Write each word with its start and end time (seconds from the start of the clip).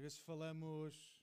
Às 0.00 0.04
vezes 0.04 0.18
falamos 0.20 1.20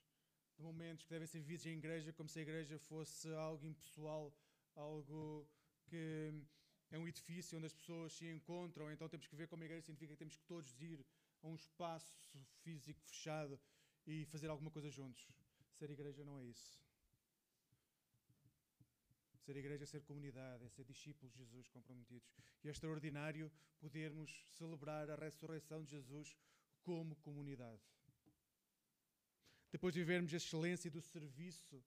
de 0.56 0.62
momentos 0.62 1.02
que 1.02 1.10
devem 1.10 1.26
ser 1.26 1.40
vividos 1.40 1.66
em 1.66 1.78
igreja 1.78 2.12
como 2.12 2.28
se 2.28 2.38
a 2.38 2.42
igreja 2.42 2.78
fosse 2.78 3.28
algo 3.34 3.66
impessoal, 3.66 4.32
algo 4.76 5.50
que 5.82 6.32
é 6.92 6.96
um 6.96 7.08
edifício 7.08 7.58
onde 7.58 7.66
as 7.66 7.72
pessoas 7.72 8.12
se 8.12 8.30
encontram, 8.30 8.88
então 8.92 9.08
temos 9.08 9.26
que 9.26 9.34
ver 9.34 9.48
como 9.48 9.64
a 9.64 9.66
igreja 9.66 9.82
significa 9.82 10.12
que 10.12 10.18
temos 10.20 10.36
que 10.36 10.44
todos 10.44 10.80
ir 10.80 11.04
a 11.42 11.48
um 11.48 11.56
espaço 11.56 12.38
físico 12.62 13.00
fechado 13.00 13.58
e 14.06 14.24
fazer 14.26 14.46
alguma 14.46 14.70
coisa 14.70 14.88
juntos. 14.88 15.26
Ser 15.72 15.90
igreja 15.90 16.24
não 16.24 16.38
é 16.38 16.44
isso. 16.44 16.80
Ser 19.40 19.56
igreja 19.56 19.82
é 19.82 19.86
ser 19.86 20.02
comunidade, 20.02 20.64
é 20.64 20.68
ser 20.68 20.84
discípulos 20.84 21.32
de 21.32 21.38
Jesus 21.38 21.66
comprometidos. 21.66 22.30
E 22.62 22.68
é 22.68 22.70
extraordinário 22.70 23.50
podermos 23.80 24.46
celebrar 24.50 25.10
a 25.10 25.16
ressurreição 25.16 25.82
de 25.82 25.90
Jesus 25.90 26.36
como 26.84 27.16
comunidade. 27.16 27.97
Depois 29.70 29.92
de 29.92 30.00
vivermos 30.00 30.32
a 30.32 30.36
excelência 30.36 30.90
do 30.90 31.00
serviço 31.00 31.82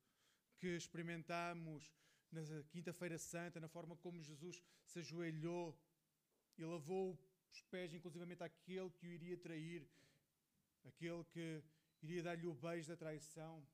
que 0.59 0.67
experimentamos 0.67 1.91
na 2.31 2.41
Quinta-feira 2.69 3.17
Santa, 3.17 3.59
na 3.59 3.67
forma 3.67 3.95
como 3.95 4.21
Jesus 4.21 4.61
se 4.85 4.99
ajoelhou 4.99 5.77
e 6.57 6.63
lavou 6.63 7.19
os 7.52 7.61
pés, 7.63 7.93
inclusivamente 7.93 8.43
àquele 8.43 8.89
que 8.91 9.07
o 9.07 9.11
iria 9.11 9.37
trair, 9.37 9.87
aquele 10.85 11.23
que 11.25 11.63
iria 12.03 12.23
dar-lhe 12.23 12.45
o 12.45 12.53
beijo 12.53 12.87
da 12.87 12.95
traição. 12.95 13.65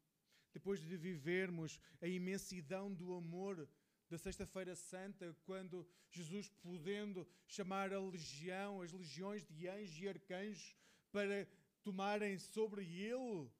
Depois 0.53 0.79
de 0.79 0.97
vivermos 0.97 1.79
a 2.01 2.07
imensidão 2.07 2.93
do 2.93 3.13
amor 3.13 3.67
da 4.09 4.17
Sexta-feira 4.17 4.73
Santa, 4.75 5.35
quando 5.45 5.85
Jesus, 6.09 6.49
podendo 6.49 7.27
chamar 7.45 7.93
a 7.93 7.99
legião, 7.99 8.81
as 8.81 8.91
legiões 8.93 9.45
de 9.45 9.67
anjos 9.67 9.99
e 9.99 10.07
arcanjos, 10.07 10.75
para 11.11 11.45
tomarem 11.83 12.39
sobre 12.39 12.83
ele 12.85 13.51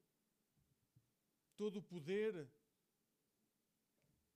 todo 1.58 1.78
o 1.78 1.84
poder, 1.84 2.48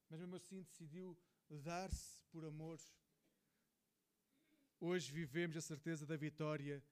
mas 0.10 0.20
mesmo 0.20 0.36
assim 0.36 0.62
decidiu 0.64 1.18
dar-se 1.50 2.24
por 2.32 2.44
amor. 2.44 2.80
Hoje 4.80 5.12
vivemos 5.12 5.56
a 5.56 5.62
certeza 5.62 6.06
da 6.06 6.18
vitória 6.18 6.84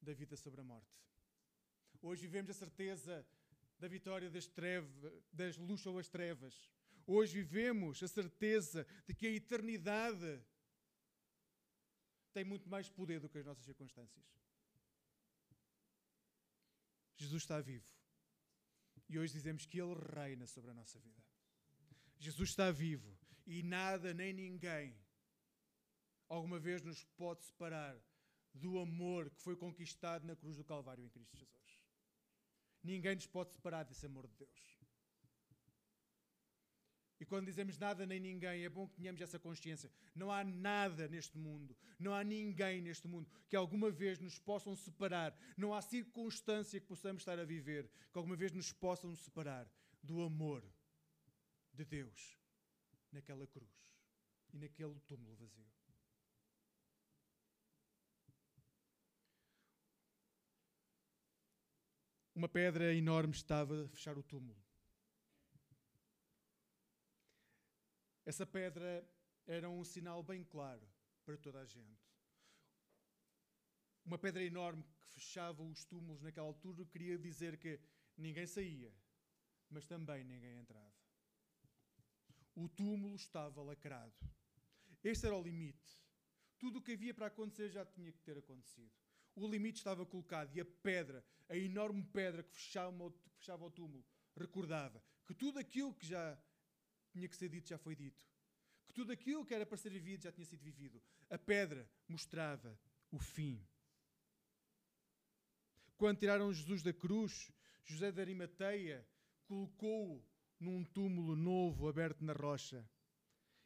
da 0.00 0.12
vida 0.14 0.36
sobre 0.36 0.60
a 0.60 0.64
morte. 0.64 0.98
Hoje 2.00 2.22
vivemos 2.22 2.50
a 2.50 2.54
certeza 2.54 3.24
da 3.78 3.86
vitória 3.86 4.30
das, 4.30 4.46
trevas, 4.46 4.90
das 5.32 5.56
luzes 5.58 5.82
sobre 5.82 6.00
as 6.00 6.08
trevas. 6.08 6.70
Hoje 7.06 7.34
vivemos 7.34 8.02
a 8.02 8.08
certeza 8.08 8.86
de 9.06 9.14
que 9.14 9.26
a 9.26 9.30
eternidade 9.30 10.42
tem 12.32 12.44
muito 12.44 12.68
mais 12.68 12.88
poder 12.88 13.20
do 13.20 13.28
que 13.28 13.38
as 13.38 13.44
nossas 13.44 13.64
circunstâncias. 13.64 14.24
Jesus 17.16 17.42
está 17.42 17.60
vivo. 17.60 17.92
E 19.08 19.18
hoje 19.18 19.34
dizemos 19.34 19.66
que 19.66 19.80
Ele 19.80 19.94
reina 20.14 20.46
sobre 20.46 20.70
a 20.70 20.74
nossa 20.74 20.98
vida. 20.98 21.22
Jesus 22.18 22.50
está 22.50 22.70
vivo 22.70 23.16
e 23.46 23.62
nada 23.62 24.14
nem 24.14 24.32
ninguém 24.32 24.96
alguma 26.28 26.58
vez 26.58 26.82
nos 26.82 27.04
pode 27.16 27.42
separar 27.42 27.96
do 28.54 28.78
amor 28.78 29.30
que 29.30 29.40
foi 29.40 29.56
conquistado 29.56 30.26
na 30.26 30.36
cruz 30.36 30.56
do 30.56 30.64
Calvário 30.64 31.04
em 31.04 31.08
Cristo 31.08 31.36
Jesus. 31.36 31.80
Ninguém 32.82 33.14
nos 33.14 33.26
pode 33.26 33.52
separar 33.52 33.84
desse 33.84 34.06
amor 34.06 34.26
de 34.26 34.34
Deus. 34.36 34.81
E 37.22 37.24
quando 37.24 37.46
dizemos 37.46 37.78
nada 37.78 38.04
nem 38.04 38.18
ninguém, 38.18 38.64
é 38.64 38.68
bom 38.68 38.88
que 38.88 38.96
tenhamos 38.96 39.20
essa 39.20 39.38
consciência. 39.38 39.88
Não 40.12 40.28
há 40.28 40.42
nada 40.42 41.06
neste 41.06 41.38
mundo, 41.38 41.76
não 41.96 42.12
há 42.12 42.24
ninguém 42.24 42.82
neste 42.82 43.06
mundo 43.06 43.30
que 43.48 43.54
alguma 43.54 43.92
vez 43.92 44.18
nos 44.18 44.40
possam 44.40 44.74
separar. 44.74 45.32
Não 45.56 45.72
há 45.72 45.80
circunstância 45.80 46.80
que 46.80 46.86
possamos 46.88 47.22
estar 47.22 47.38
a 47.38 47.44
viver 47.44 47.88
que 48.10 48.18
alguma 48.18 48.34
vez 48.34 48.50
nos 48.50 48.72
possam 48.72 49.14
separar 49.14 49.70
do 50.02 50.20
amor 50.20 50.64
de 51.72 51.84
Deus 51.84 52.36
naquela 53.12 53.46
cruz 53.46 53.70
e 54.52 54.58
naquele 54.58 54.98
túmulo 55.06 55.36
vazio. 55.36 55.70
Uma 62.34 62.48
pedra 62.48 62.92
enorme 62.92 63.32
estava 63.32 63.84
a 63.84 63.88
fechar 63.90 64.18
o 64.18 64.24
túmulo. 64.24 64.61
Essa 68.24 68.46
pedra 68.46 69.06
era 69.46 69.68
um 69.68 69.84
sinal 69.84 70.22
bem 70.22 70.44
claro 70.44 70.86
para 71.24 71.36
toda 71.36 71.60
a 71.60 71.64
gente. 71.64 72.12
Uma 74.04 74.18
pedra 74.18 74.42
enorme 74.42 74.82
que 74.82 75.06
fechava 75.06 75.62
os 75.62 75.84
túmulos 75.84 76.22
naquela 76.22 76.46
altura 76.46 76.84
queria 76.84 77.18
dizer 77.18 77.56
que 77.56 77.80
ninguém 78.16 78.46
saía, 78.46 78.92
mas 79.70 79.86
também 79.86 80.24
ninguém 80.24 80.58
entrava. 80.58 80.92
O 82.54 82.68
túmulo 82.68 83.14
estava 83.14 83.62
lacrado. 83.62 84.14
Este 85.02 85.26
era 85.26 85.36
o 85.36 85.42
limite. 85.42 86.00
Tudo 86.58 86.78
o 86.78 86.82
que 86.82 86.92
havia 86.92 87.14
para 87.14 87.26
acontecer 87.26 87.70
já 87.70 87.84
tinha 87.84 88.12
que 88.12 88.20
ter 88.20 88.38
acontecido. 88.38 88.92
O 89.34 89.48
limite 89.48 89.78
estava 89.78 90.04
colocado 90.04 90.54
e 90.54 90.60
a 90.60 90.64
pedra, 90.64 91.24
a 91.48 91.56
enorme 91.56 92.02
pedra 92.04 92.42
que 92.42 92.54
fechava, 92.54 93.02
o 93.66 93.70
túmulo, 93.70 94.04
recordava 94.36 95.02
que 95.24 95.34
tudo 95.34 95.58
aquilo 95.58 95.94
que 95.94 96.06
já 96.06 96.38
tinha 97.12 97.28
que 97.28 97.36
ser 97.36 97.48
dito 97.48 97.68
já 97.68 97.78
foi 97.78 97.94
dito. 97.94 98.24
Que 98.86 98.92
tudo 98.92 99.12
aquilo 99.12 99.44
que 99.44 99.54
era 99.54 99.66
para 99.66 99.76
ser 99.76 99.90
vivido 99.90 100.22
já 100.22 100.32
tinha 100.32 100.46
sido 100.46 100.62
vivido. 100.62 101.00
A 101.30 101.38
pedra 101.38 101.88
mostrava 102.08 102.78
o 103.10 103.18
fim. 103.18 103.64
Quando 105.96 106.18
tiraram 106.18 106.52
Jesus 106.52 106.82
da 106.82 106.92
cruz, 106.92 107.52
José 107.84 108.10
de 108.10 108.20
Arimateia 108.20 109.06
colocou-o 109.44 110.24
num 110.58 110.84
túmulo 110.84 111.36
novo 111.36 111.88
aberto 111.88 112.24
na 112.24 112.32
rocha. 112.32 112.88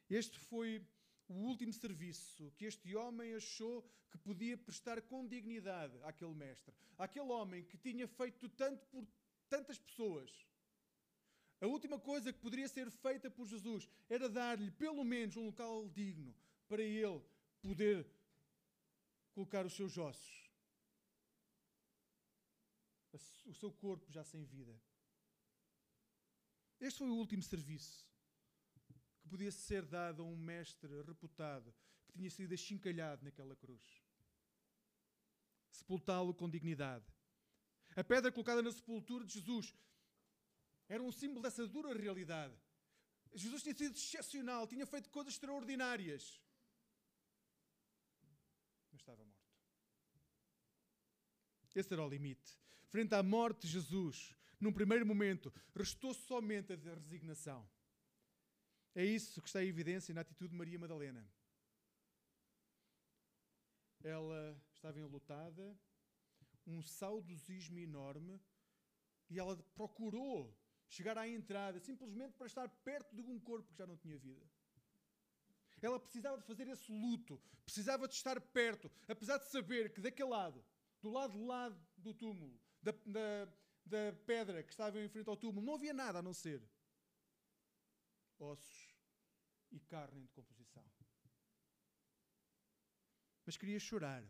Este 0.09 0.39
foi 0.39 0.85
o 1.27 1.33
último 1.33 1.73
serviço 1.73 2.51
que 2.57 2.65
este 2.65 2.95
homem 2.95 3.35
achou 3.35 3.89
que 4.09 4.17
podia 4.17 4.57
prestar 4.57 5.01
com 5.01 5.27
dignidade 5.27 6.01
àquele 6.03 6.33
mestre, 6.33 6.73
àquele 6.97 7.27
homem 7.27 7.63
que 7.63 7.77
tinha 7.77 8.07
feito 8.07 8.47
tanto 8.49 8.85
por 8.87 9.05
tantas 9.49 9.77
pessoas 9.77 10.47
a 11.59 11.67
última 11.67 11.99
coisa 11.99 12.31
que 12.31 12.39
poderia 12.39 12.67
ser 12.67 12.89
feita 12.91 13.29
por 13.31 13.47
Jesus 13.47 13.87
era 14.09 14.29
dar-lhe 14.29 14.71
pelo 14.71 15.03
menos 15.03 15.35
um 15.35 15.45
local 15.45 15.89
digno 15.89 16.35
para 16.67 16.83
ele 16.83 17.21
poder 17.61 18.07
colocar 19.33 19.65
os 19.65 19.73
seus 19.73 19.97
ossos, 19.97 20.51
o 23.45 23.53
seu 23.53 23.71
corpo 23.71 24.11
já 24.11 24.23
sem 24.23 24.43
vida. 24.43 24.79
Este 26.79 26.99
foi 26.99 27.09
o 27.09 27.15
último 27.15 27.41
serviço 27.41 28.07
que 29.21 29.29
podia 29.29 29.51
ser 29.51 29.83
dado 29.85 30.21
a 30.21 30.25
um 30.25 30.35
mestre 30.35 31.01
reputado 31.01 31.73
que 32.05 32.13
tinha 32.13 32.29
sido 32.29 32.53
achincalhado 32.53 33.23
naquela 33.23 33.55
cruz. 33.55 34.03
Sepultá-lo 35.71 36.33
com 36.33 36.49
dignidade. 36.49 37.05
A 37.95 38.03
pedra 38.03 38.31
colocada 38.31 38.61
na 38.61 38.71
sepultura 38.71 39.25
de 39.25 39.33
Jesus 39.33 39.73
era 40.87 41.03
um 41.03 41.11
símbolo 41.11 41.41
dessa 41.41 41.67
dura 41.67 41.93
realidade. 41.93 42.55
Jesus 43.33 43.61
tinha 43.61 43.75
sido 43.75 43.95
excepcional, 43.95 44.67
tinha 44.67 44.85
feito 44.85 45.09
coisas 45.09 45.33
extraordinárias. 45.33 46.41
Mas 48.91 49.01
estava 49.01 49.23
morto. 49.25 49.37
Esse 51.75 51.93
era 51.93 52.03
o 52.03 52.09
limite. 52.09 52.57
Frente 52.87 53.13
à 53.13 53.21
morte 53.21 53.61
de 53.61 53.73
Jesus, 53.73 54.33
num 54.59 54.73
primeiro 54.73 55.05
momento, 55.05 55.53
restou 55.75 56.13
somente 56.13 56.73
a 56.73 56.75
resignação. 56.75 57.69
É 58.95 59.05
isso 59.05 59.41
que 59.41 59.47
está 59.47 59.63
em 59.63 59.67
evidência 59.67 60.13
na 60.13 60.21
atitude 60.21 60.49
de 60.51 60.57
Maria 60.57 60.79
Madalena. 60.79 61.29
Ela 64.03 64.59
estava 64.73 64.99
enlutada, 64.99 65.77
um 66.65 66.81
saudosismo 66.81 67.77
enorme, 67.77 68.41
e 69.29 69.37
ela 69.37 69.55
procurou 69.75 70.57
chegar 70.89 71.17
à 71.17 71.27
entrada, 71.27 71.79
simplesmente 71.79 72.33
para 72.35 72.47
estar 72.47 72.67
perto 72.83 73.15
de 73.15 73.21
um 73.21 73.39
corpo 73.39 73.67
que 73.71 73.77
já 73.77 73.85
não 73.85 73.97
tinha 73.97 74.17
vida. 74.17 74.45
Ela 75.81 75.99
precisava 75.99 76.37
de 76.37 76.43
fazer 76.43 76.67
esse 76.67 76.91
luto, 76.91 77.39
precisava 77.63 78.07
de 78.07 78.15
estar 78.15 78.39
perto, 78.41 78.91
apesar 79.07 79.37
de 79.37 79.49
saber 79.49 79.93
que 79.93 80.01
daquele 80.01 80.29
lado, 80.29 80.63
do 81.01 81.09
lado 81.09 81.33
de 81.37 81.43
lá 81.43 81.69
do 81.97 82.13
túmulo, 82.13 82.59
da, 82.81 82.91
da, 83.05 83.45
da 83.85 84.13
pedra 84.25 84.63
que 84.63 84.71
estava 84.71 84.99
em 84.99 85.09
frente 85.09 85.29
ao 85.29 85.37
túmulo, 85.37 85.65
não 85.65 85.75
havia 85.75 85.93
nada 85.93 86.19
a 86.19 86.21
não 86.21 86.33
ser 86.33 86.63
ossos 88.39 88.95
e 89.71 89.79
carne 89.79 90.19
em 90.19 90.25
decomposição. 90.25 90.85
Mas 93.45 93.55
queria 93.55 93.79
chorar. 93.79 94.23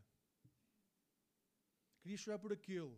Queria 2.01 2.17
chorar 2.17 2.39
por 2.39 2.53
aquele 2.53 2.95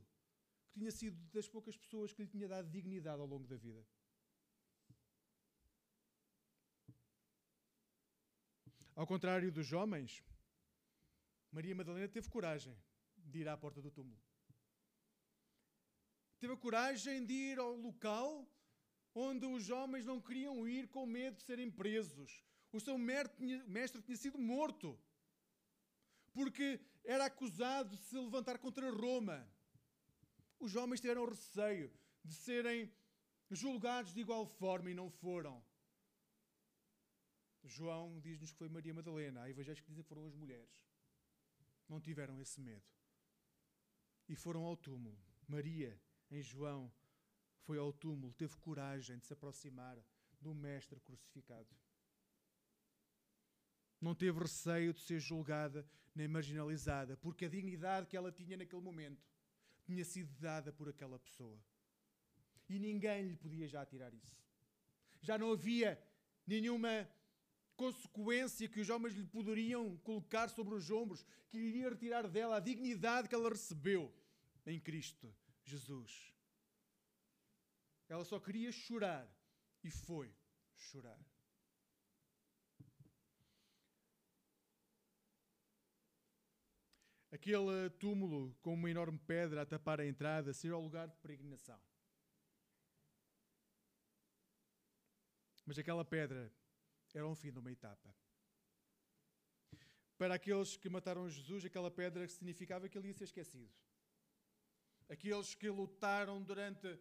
que 0.70 0.80
tinha 0.80 0.92
sido 0.92 1.18
das 1.34 1.48
poucas 1.48 1.76
pessoas 1.76 2.14
que 2.14 2.22
lhe 2.24 2.30
tinha 2.30 2.48
dado 2.48 2.70
dignidade 2.70 3.22
ao 3.22 3.28
longo 3.28 3.48
da 3.48 3.58
vida. 3.58 3.86
Ao 8.96 9.08
contrário 9.08 9.52
dos 9.52 9.72
homens, 9.72 10.24
Maria 11.52 11.74
Madalena 11.74 12.08
teve 12.08 12.30
coragem 12.30 12.78
de 13.18 13.40
ir 13.40 13.48
à 13.48 13.58
porta 13.58 13.82
do 13.82 13.92
túmulo. 13.92 14.20
teve 16.40 16.54
a 16.54 16.58
coragem 16.58 17.26
de 17.26 17.34
ir 17.34 17.60
ao 17.60 17.76
local 17.76 18.48
onde 19.14 19.46
os 19.46 19.70
homens 19.70 20.06
não 20.06 20.22
queriam 20.22 20.68
ir 20.68 20.88
com 20.88 21.06
medo 21.06 21.38
de 21.38 21.44
serem 21.44 21.70
presos. 21.70 22.44
O 22.72 22.80
seu 22.80 22.98
mestre 22.98 24.02
tinha 24.02 24.18
sido 24.18 24.38
morto 24.38 24.98
porque 26.32 26.80
era 27.04 27.26
acusado 27.26 27.96
de 27.96 28.04
se 28.04 28.16
levantar 28.16 28.58
contra 28.60 28.92
Roma. 28.92 29.38
Os 30.60 30.76
homens 30.76 31.00
tiveram 31.00 31.26
receio 31.26 31.92
de 32.24 32.34
serem 32.34 32.92
julgados 33.50 34.14
de 34.14 34.20
igual 34.20 34.46
forma 34.46 34.92
e 34.92 34.94
não 34.94 35.10
foram. 35.10 35.64
João 37.64 38.20
diz-nos 38.20 38.52
que 38.52 38.58
foi 38.58 38.70
Maria 38.70 38.94
Madalena. 38.94 39.42
Há 39.42 39.50
evangelhos 39.50 39.80
que 39.80 39.88
dizem 39.88 40.04
que 40.04 40.10
foram 40.10 40.26
as 40.26 40.36
mulheres. 40.36 40.70
Não 41.88 42.00
tiveram 42.00 42.40
esse 42.42 42.60
medo. 42.60 42.86
E 44.28 44.36
foram 44.36 44.64
ao 44.64 44.78
túmulo. 44.78 45.18
Maria, 45.48 46.00
em 46.30 46.42
João, 46.42 46.92
foi 47.62 47.78
ao 47.78 47.92
túmulo, 47.92 48.34
teve 48.34 48.56
coragem 48.58 49.18
de 49.18 49.26
se 49.26 49.34
aproximar 49.34 49.98
do 50.40 50.54
Mestre 50.54 51.00
crucificado. 51.00 51.76
Não 54.00 54.16
teve 54.16 54.40
receio 54.40 54.94
de 54.94 55.02
ser 55.02 55.20
julgada 55.20 55.88
nem 56.16 56.28
marginalizada, 56.28 57.18
porque 57.18 57.46
a 57.46 57.50
dignidade 57.50 58.08
que 58.08 58.16
ela 58.16 58.32
tinha 58.32 58.58
naquele 58.58 58.82
momento 58.82 59.29
tinha 59.90 60.06
sido 60.06 60.32
dada 60.40 60.72
por 60.72 60.88
aquela 60.88 61.18
pessoa. 61.18 61.60
E 62.68 62.78
ninguém 62.78 63.24
lhe 63.30 63.36
podia 63.36 63.68
já 63.68 63.84
tirar 63.84 64.14
isso. 64.14 64.40
Já 65.20 65.36
não 65.36 65.52
havia 65.52 66.00
nenhuma 66.46 67.10
consequência 67.76 68.70
que 68.70 68.80
os 68.80 68.90
homens 68.90 69.16
lhe 69.16 69.26
poderiam 69.26 69.98
colocar 69.98 70.48
sobre 70.50 70.76
os 70.76 70.92
ombros, 70.92 71.26
que 71.50 71.58
iria 71.58 71.90
retirar 71.90 72.28
dela 72.28 72.58
a 72.58 72.60
dignidade 72.60 73.28
que 73.28 73.34
ela 73.34 73.50
recebeu 73.50 74.14
em 74.64 74.80
Cristo 74.80 75.34
Jesus. 75.64 76.36
Ela 78.08 78.24
só 78.24 78.40
queria 78.40 78.72
chorar 78.72 79.28
e 79.84 79.90
foi 79.90 80.32
chorar. 80.76 81.20
Aquele 87.32 87.90
túmulo 88.00 88.56
com 88.62 88.74
uma 88.74 88.90
enorme 88.90 89.20
pedra 89.20 89.62
a 89.62 89.66
tapar 89.66 90.00
a 90.00 90.06
entrada 90.06 90.52
seria 90.54 90.76
o 90.76 90.82
lugar 90.82 91.08
de 91.08 91.18
peregrinação. 91.18 91.80
Mas 95.66 95.78
aquela 95.78 96.04
pedra 96.04 96.52
era 97.14 97.28
um 97.28 97.36
fim 97.36 97.52
de 97.52 97.60
uma 97.60 97.72
etapa. 97.72 98.16
Para 100.18 100.34
aqueles 100.34 100.76
que 100.76 100.90
mataram 100.90 101.30
Jesus, 101.30 101.64
aquela 101.64 101.92
pedra 101.92 102.28
significava 102.28 102.90
que 102.90 102.98
ele 102.98 103.10
ia 103.10 103.14
ser 103.14 103.26
esquecido. 103.26 103.72
Aqueles 105.08 105.54
que 105.54 105.70
lutaram 105.70 106.42
durante 106.42 107.00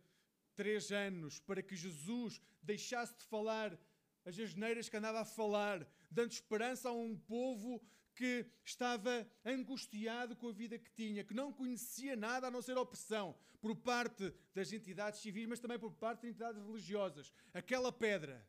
três 0.54 0.92
anos 0.92 1.40
para 1.40 1.62
que 1.62 1.74
Jesus 1.74 2.40
deixasse 2.62 3.16
de 3.16 3.24
falar 3.24 3.78
as 4.24 4.38
asneiras 4.38 4.88
que 4.88 4.96
andava 4.96 5.20
a 5.20 5.24
falar, 5.24 5.86
dando 6.10 6.32
esperança 6.32 6.90
a 6.90 6.92
um 6.92 7.16
povo 7.16 7.82
que 8.18 8.44
estava 8.64 9.30
angustiado 9.44 10.34
com 10.34 10.48
a 10.48 10.52
vida 10.52 10.76
que 10.76 10.90
tinha, 10.90 11.22
que 11.22 11.32
não 11.32 11.52
conhecia 11.52 12.16
nada 12.16 12.48
a 12.48 12.50
não 12.50 12.60
ser 12.60 12.76
opressão 12.76 13.38
por 13.60 13.76
parte 13.76 14.34
das 14.52 14.72
entidades 14.72 15.20
civis, 15.20 15.46
mas 15.46 15.60
também 15.60 15.78
por 15.78 15.92
parte 15.92 16.22
das 16.22 16.30
entidades 16.30 16.60
religiosas. 16.60 17.32
Aquela 17.54 17.92
pedra 17.92 18.44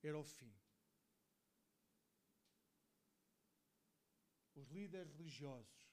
era 0.00 0.16
o 0.16 0.22
fim. 0.22 0.54
Os 4.54 4.68
líderes 4.68 5.12
religiosos, 5.16 5.90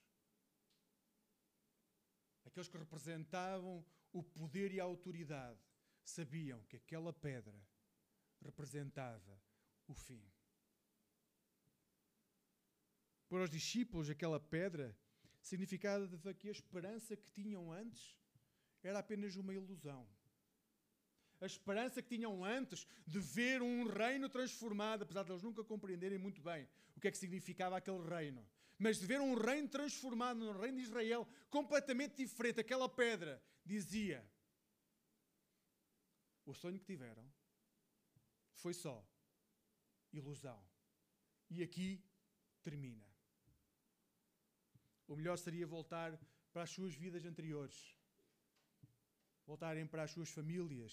aqueles 2.44 2.68
que 2.68 2.78
representavam 2.78 3.84
o 4.12 4.22
poder 4.22 4.72
e 4.72 4.78
a 4.78 4.84
autoridade, 4.84 5.60
sabiam 6.04 6.62
que 6.68 6.76
aquela 6.76 7.12
pedra 7.12 7.60
representava 8.40 9.42
o 9.88 9.94
fim. 9.94 10.24
Para 13.34 13.42
os 13.42 13.50
discípulos, 13.50 14.08
aquela 14.08 14.38
pedra 14.38 14.96
significava 15.42 16.06
que 16.34 16.48
a 16.48 16.52
esperança 16.52 17.16
que 17.16 17.28
tinham 17.32 17.72
antes 17.72 18.16
era 18.80 19.00
apenas 19.00 19.34
uma 19.34 19.52
ilusão 19.52 20.06
a 21.40 21.46
esperança 21.46 22.00
que 22.00 22.16
tinham 22.16 22.44
antes 22.44 22.86
de 23.06 23.18
ver 23.18 23.60
um 23.60 23.86
reino 23.86 24.28
transformado, 24.28 25.02
apesar 25.02 25.24
de 25.24 25.32
eles 25.32 25.42
nunca 25.42 25.64
compreenderem 25.64 26.16
muito 26.16 26.40
bem 26.40 26.66
o 26.96 27.00
que 27.00 27.08
é 27.08 27.10
que 27.10 27.18
significava 27.18 27.76
aquele 27.76 28.02
reino. 28.08 28.46
Mas 28.78 28.98
de 28.98 29.06
ver 29.06 29.20
um 29.20 29.34
reino 29.34 29.68
transformado 29.68 30.38
no 30.38 30.58
reino 30.58 30.78
de 30.78 30.84
Israel, 30.84 31.28
completamente 31.50 32.16
diferente, 32.16 32.60
aquela 32.60 32.88
pedra 32.88 33.42
dizia: 33.64 34.24
o 36.46 36.54
sonho 36.54 36.78
que 36.78 36.86
tiveram 36.86 37.30
foi 38.52 38.72
só 38.72 39.04
ilusão. 40.12 40.64
E 41.50 41.62
aqui 41.62 42.02
termina. 42.62 43.13
O 45.14 45.16
melhor 45.16 45.38
seria 45.38 45.64
voltar 45.64 46.18
para 46.52 46.64
as 46.64 46.70
suas 46.70 46.92
vidas 46.92 47.24
anteriores, 47.24 47.96
voltarem 49.46 49.86
para 49.86 50.02
as 50.02 50.10
suas 50.10 50.28
famílias, 50.28 50.92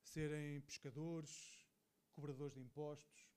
serem 0.00 0.60
pescadores, 0.60 1.32
cobradores 2.12 2.54
de 2.54 2.60
impostos. 2.60 3.28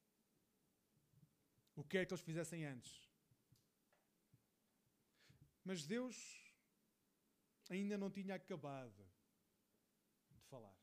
O 1.76 1.84
que 1.84 1.98
é 1.98 2.06
que 2.06 2.14
eles 2.14 2.24
fizessem 2.24 2.64
antes? 2.66 3.10
Mas 5.64 5.88
Deus 5.88 6.16
ainda 7.68 7.98
não 7.98 8.12
tinha 8.12 8.36
acabado 8.36 9.04
de 10.30 10.42
falar. 10.52 10.78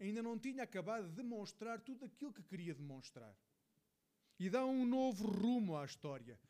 Ainda 0.00 0.22
não 0.22 0.38
tinha 0.38 0.62
acabado 0.62 1.10
de 1.10 1.14
demonstrar 1.14 1.78
tudo 1.82 2.06
aquilo 2.06 2.32
que 2.32 2.42
queria 2.42 2.74
demonstrar. 2.74 3.36
E 4.38 4.48
dá 4.48 4.64
um 4.64 4.86
novo 4.86 5.26
rumo 5.26 5.76
à 5.76 5.84
história. 5.84 6.40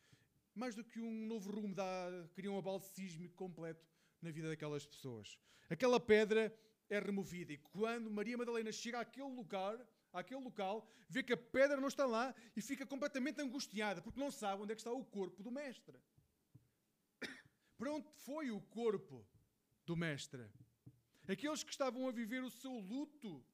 Mais 0.54 0.74
do 0.74 0.84
que 0.84 1.00
um 1.00 1.26
novo 1.26 1.50
rumo, 1.50 1.74
dá, 1.74 2.08
cria 2.34 2.50
um 2.50 2.58
abalo 2.58 2.80
sísmico 2.80 3.34
completo 3.34 3.84
na 4.22 4.30
vida 4.30 4.48
daquelas 4.48 4.86
pessoas. 4.86 5.38
Aquela 5.68 5.98
pedra 5.98 6.54
é 6.88 6.98
removida. 6.98 7.52
E 7.52 7.58
quando 7.58 8.10
Maria 8.10 8.38
Madalena 8.38 8.70
chega 8.70 9.00
àquele 9.00 9.28
lugar, 9.28 9.76
àquele 10.12 10.40
local, 10.40 10.88
vê 11.08 11.22
que 11.22 11.32
a 11.32 11.36
pedra 11.36 11.80
não 11.80 11.88
está 11.88 12.06
lá 12.06 12.34
e 12.56 12.62
fica 12.62 12.86
completamente 12.86 13.40
angustiada, 13.40 14.00
porque 14.00 14.20
não 14.20 14.30
sabe 14.30 14.62
onde 14.62 14.72
é 14.72 14.74
que 14.74 14.80
está 14.80 14.92
o 14.92 15.04
corpo 15.04 15.42
do 15.42 15.50
mestre. 15.50 15.98
Para 17.76 17.92
onde 17.92 18.08
foi 18.24 18.50
o 18.50 18.60
corpo 18.60 19.26
do 19.84 19.96
mestre? 19.96 20.48
Aqueles 21.26 21.64
que 21.64 21.70
estavam 21.70 22.06
a 22.06 22.12
viver 22.12 22.42
o 22.44 22.50
seu 22.50 22.72
luto, 22.72 23.44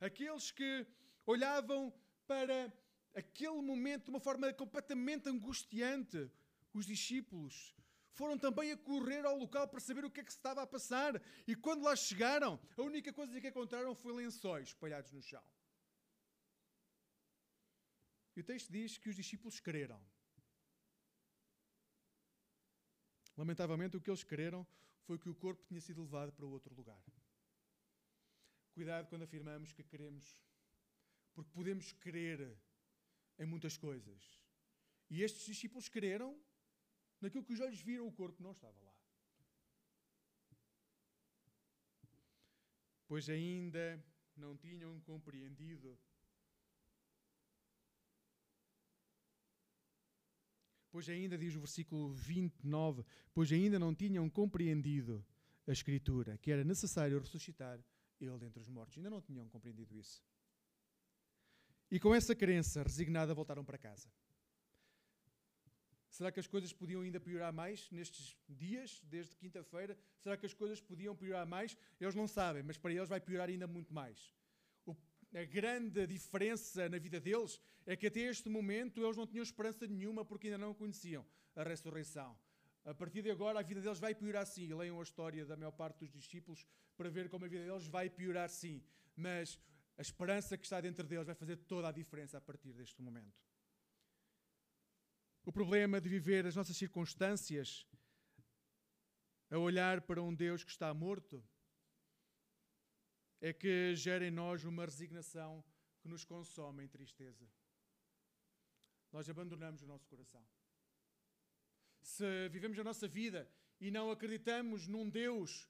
aqueles 0.00 0.50
que 0.50 0.86
olhavam 1.24 1.92
para 2.26 2.72
aquele 3.14 3.60
momento 3.62 4.04
de 4.04 4.10
uma 4.10 4.20
forma 4.20 4.52
completamente 4.52 5.28
angustiante, 5.28 6.30
os 6.72 6.86
discípulos 6.86 7.74
foram 8.12 8.38
também 8.38 8.72
a 8.72 8.76
correr 8.76 9.24
ao 9.24 9.36
local 9.36 9.66
para 9.68 9.80
saber 9.80 10.04
o 10.04 10.10
que 10.10 10.20
é 10.20 10.24
que 10.24 10.32
se 10.32 10.38
estava 10.38 10.62
a 10.62 10.66
passar. 10.66 11.20
E 11.46 11.54
quando 11.54 11.82
lá 11.82 11.96
chegaram, 11.96 12.60
a 12.76 12.82
única 12.82 13.12
coisa 13.12 13.40
que 13.40 13.48
encontraram 13.48 13.94
foi 13.94 14.12
lençóis 14.12 14.68
espalhados 14.68 15.10
no 15.12 15.22
chão. 15.22 15.42
E 18.36 18.40
o 18.40 18.44
texto 18.44 18.70
diz 18.70 18.98
que 18.98 19.08
os 19.08 19.16
discípulos 19.16 19.60
creram. 19.60 20.00
Lamentavelmente, 23.36 23.96
o 23.96 24.00
que 24.00 24.10
eles 24.10 24.24
creram 24.24 24.66
foi 25.06 25.18
que 25.18 25.28
o 25.28 25.34
corpo 25.34 25.64
tinha 25.64 25.80
sido 25.80 26.02
levado 26.02 26.32
para 26.32 26.46
outro 26.46 26.74
lugar. 26.74 27.02
Cuidado 28.72 29.08
quando 29.08 29.22
afirmamos 29.22 29.72
que 29.72 29.82
queremos, 29.82 30.42
porque 31.32 31.50
podemos 31.52 31.92
crer 31.92 32.56
em 33.38 33.46
muitas 33.46 33.76
coisas. 33.76 34.40
E 35.10 35.22
estes 35.22 35.44
discípulos 35.46 35.88
creram 35.88 36.38
naquilo 37.20 37.44
que 37.44 37.52
os 37.52 37.60
olhos 37.60 37.80
viram, 37.80 38.06
o 38.06 38.12
corpo 38.12 38.42
não 38.42 38.52
estava 38.52 38.80
lá. 38.80 38.94
Pois 43.06 43.28
ainda 43.28 44.02
não 44.36 44.56
tinham 44.56 45.00
compreendido. 45.00 45.98
Pois 50.90 51.08
ainda, 51.08 51.36
diz 51.36 51.54
o 51.56 51.60
versículo 51.60 52.12
29, 52.14 53.04
pois 53.32 53.50
ainda 53.50 53.78
não 53.78 53.94
tinham 53.94 54.30
compreendido 54.30 55.26
a 55.66 55.72
Escritura, 55.72 56.38
que 56.38 56.52
era 56.52 56.62
necessário 56.62 57.18
ressuscitar 57.18 57.82
ele 58.20 58.38
dentre 58.38 58.60
os 58.60 58.68
mortos. 58.68 58.96
Ainda 58.96 59.10
não 59.10 59.20
tinham 59.20 59.48
compreendido 59.48 59.96
isso. 59.96 60.22
E 61.94 62.00
com 62.00 62.12
essa 62.12 62.34
crença 62.34 62.82
resignada 62.82 63.32
voltaram 63.32 63.64
para 63.64 63.78
casa. 63.78 64.08
Será 66.10 66.32
que 66.32 66.40
as 66.40 66.48
coisas 66.48 66.72
podiam 66.72 67.02
ainda 67.02 67.20
piorar 67.20 67.52
mais 67.52 67.88
nestes 67.92 68.36
dias, 68.48 69.00
desde 69.04 69.36
quinta-feira? 69.36 69.96
Será 70.18 70.36
que 70.36 70.44
as 70.44 70.52
coisas 70.52 70.80
podiam 70.80 71.14
piorar 71.14 71.46
mais? 71.46 71.78
Eles 72.00 72.16
não 72.16 72.26
sabem, 72.26 72.64
mas 72.64 72.76
para 72.76 72.92
eles 72.92 73.08
vai 73.08 73.20
piorar 73.20 73.48
ainda 73.48 73.68
muito 73.68 73.94
mais. 73.94 74.34
O, 74.84 74.96
a 75.32 75.44
grande 75.44 76.04
diferença 76.04 76.88
na 76.88 76.98
vida 76.98 77.20
deles 77.20 77.60
é 77.86 77.94
que 77.94 78.08
até 78.08 78.22
este 78.22 78.48
momento 78.48 79.00
eles 79.00 79.16
não 79.16 79.24
tinham 79.24 79.44
esperança 79.44 79.86
nenhuma 79.86 80.24
porque 80.24 80.48
ainda 80.48 80.58
não 80.58 80.74
conheciam 80.74 81.24
a 81.54 81.62
ressurreição. 81.62 82.36
A 82.84 82.92
partir 82.92 83.22
de 83.22 83.30
agora, 83.30 83.60
a 83.60 83.62
vida 83.62 83.80
deles 83.80 84.00
vai 84.00 84.16
piorar 84.16 84.46
sim. 84.46 84.64
E 84.64 84.74
leiam 84.74 84.98
a 84.98 85.02
história 85.04 85.46
da 85.46 85.56
maior 85.56 85.70
parte 85.70 86.00
dos 86.00 86.10
discípulos 86.10 86.66
para 86.96 87.08
ver 87.08 87.28
como 87.28 87.44
a 87.44 87.48
vida 87.48 87.64
deles 87.64 87.86
vai 87.86 88.10
piorar 88.10 88.48
sim. 88.50 88.82
Mas 89.14 89.60
a 89.96 90.02
esperança 90.02 90.56
que 90.58 90.64
está 90.64 90.80
dentro 90.80 91.06
deles 91.06 91.26
vai 91.26 91.34
fazer 91.34 91.56
toda 91.56 91.88
a 91.88 91.92
diferença 91.92 92.38
a 92.38 92.40
partir 92.40 92.72
deste 92.72 93.00
momento. 93.00 93.40
O 95.44 95.52
problema 95.52 96.00
de 96.00 96.08
viver 96.08 96.46
as 96.46 96.56
nossas 96.56 96.76
circunstâncias 96.76 97.86
a 99.50 99.58
olhar 99.58 100.00
para 100.00 100.22
um 100.22 100.34
Deus 100.34 100.64
que 100.64 100.70
está 100.70 100.92
morto 100.92 101.46
é 103.40 103.52
que 103.52 103.94
gera 103.94 104.26
em 104.26 104.30
nós 104.30 104.64
uma 104.64 104.84
resignação 104.84 105.62
que 106.00 106.08
nos 106.08 106.24
consome 106.24 106.82
em 106.84 106.88
tristeza. 106.88 107.46
Nós 109.12 109.28
abandonamos 109.28 109.82
o 109.82 109.86
nosso 109.86 110.08
coração. 110.08 110.44
Se 112.00 112.48
vivemos 112.48 112.78
a 112.78 112.84
nossa 112.84 113.06
vida 113.06 113.48
e 113.80 113.90
não 113.90 114.10
acreditamos 114.10 114.88
num 114.88 115.08
Deus 115.08 115.68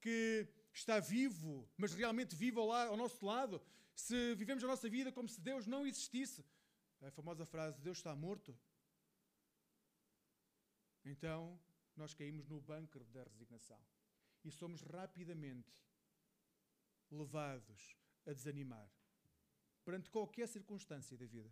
que 0.00 0.46
está 0.78 0.98
vivo, 1.00 1.68
mas 1.76 1.92
realmente 1.94 2.34
vivo 2.34 2.60
ao, 2.60 2.72
ao 2.72 2.96
nosso 2.96 3.24
lado, 3.24 3.60
se 3.94 4.34
vivemos 4.34 4.62
a 4.64 4.66
nossa 4.66 4.88
vida 4.88 5.12
como 5.12 5.28
se 5.28 5.40
Deus 5.40 5.66
não 5.66 5.86
existisse, 5.86 6.44
a 7.00 7.10
famosa 7.10 7.44
frase 7.44 7.80
Deus 7.80 7.98
está 7.98 8.14
morto, 8.14 8.56
então 11.04 11.60
nós 11.96 12.14
caímos 12.14 12.46
no 12.46 12.60
bunker 12.60 13.04
da 13.04 13.24
resignação 13.24 13.80
e 14.44 14.50
somos 14.50 14.82
rapidamente 14.82 15.72
levados 17.10 17.96
a 18.26 18.32
desanimar 18.32 18.90
perante 19.84 20.10
qualquer 20.10 20.46
circunstância 20.46 21.16
da 21.16 21.26
vida. 21.26 21.50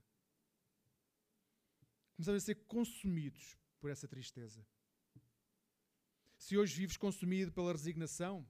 Começamos 2.14 2.42
a 2.42 2.46
ser 2.46 2.54
consumidos 2.66 3.58
por 3.80 3.90
essa 3.90 4.06
tristeza. 4.06 4.66
Se 6.38 6.56
hoje 6.56 6.76
vives 6.76 6.96
consumido 6.96 7.50
pela 7.50 7.72
resignação, 7.72 8.46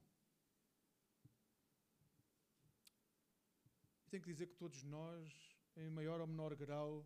tenho 4.09 4.23
que 4.23 4.31
dizer 4.31 4.47
que 4.47 4.55
todos 4.55 4.83
nós, 4.83 5.57
em 5.75 5.89
maior 5.89 6.21
ou 6.21 6.27
menor 6.27 6.55
grau, 6.55 7.05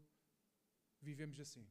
vivemos 1.02 1.40
assim. 1.40 1.68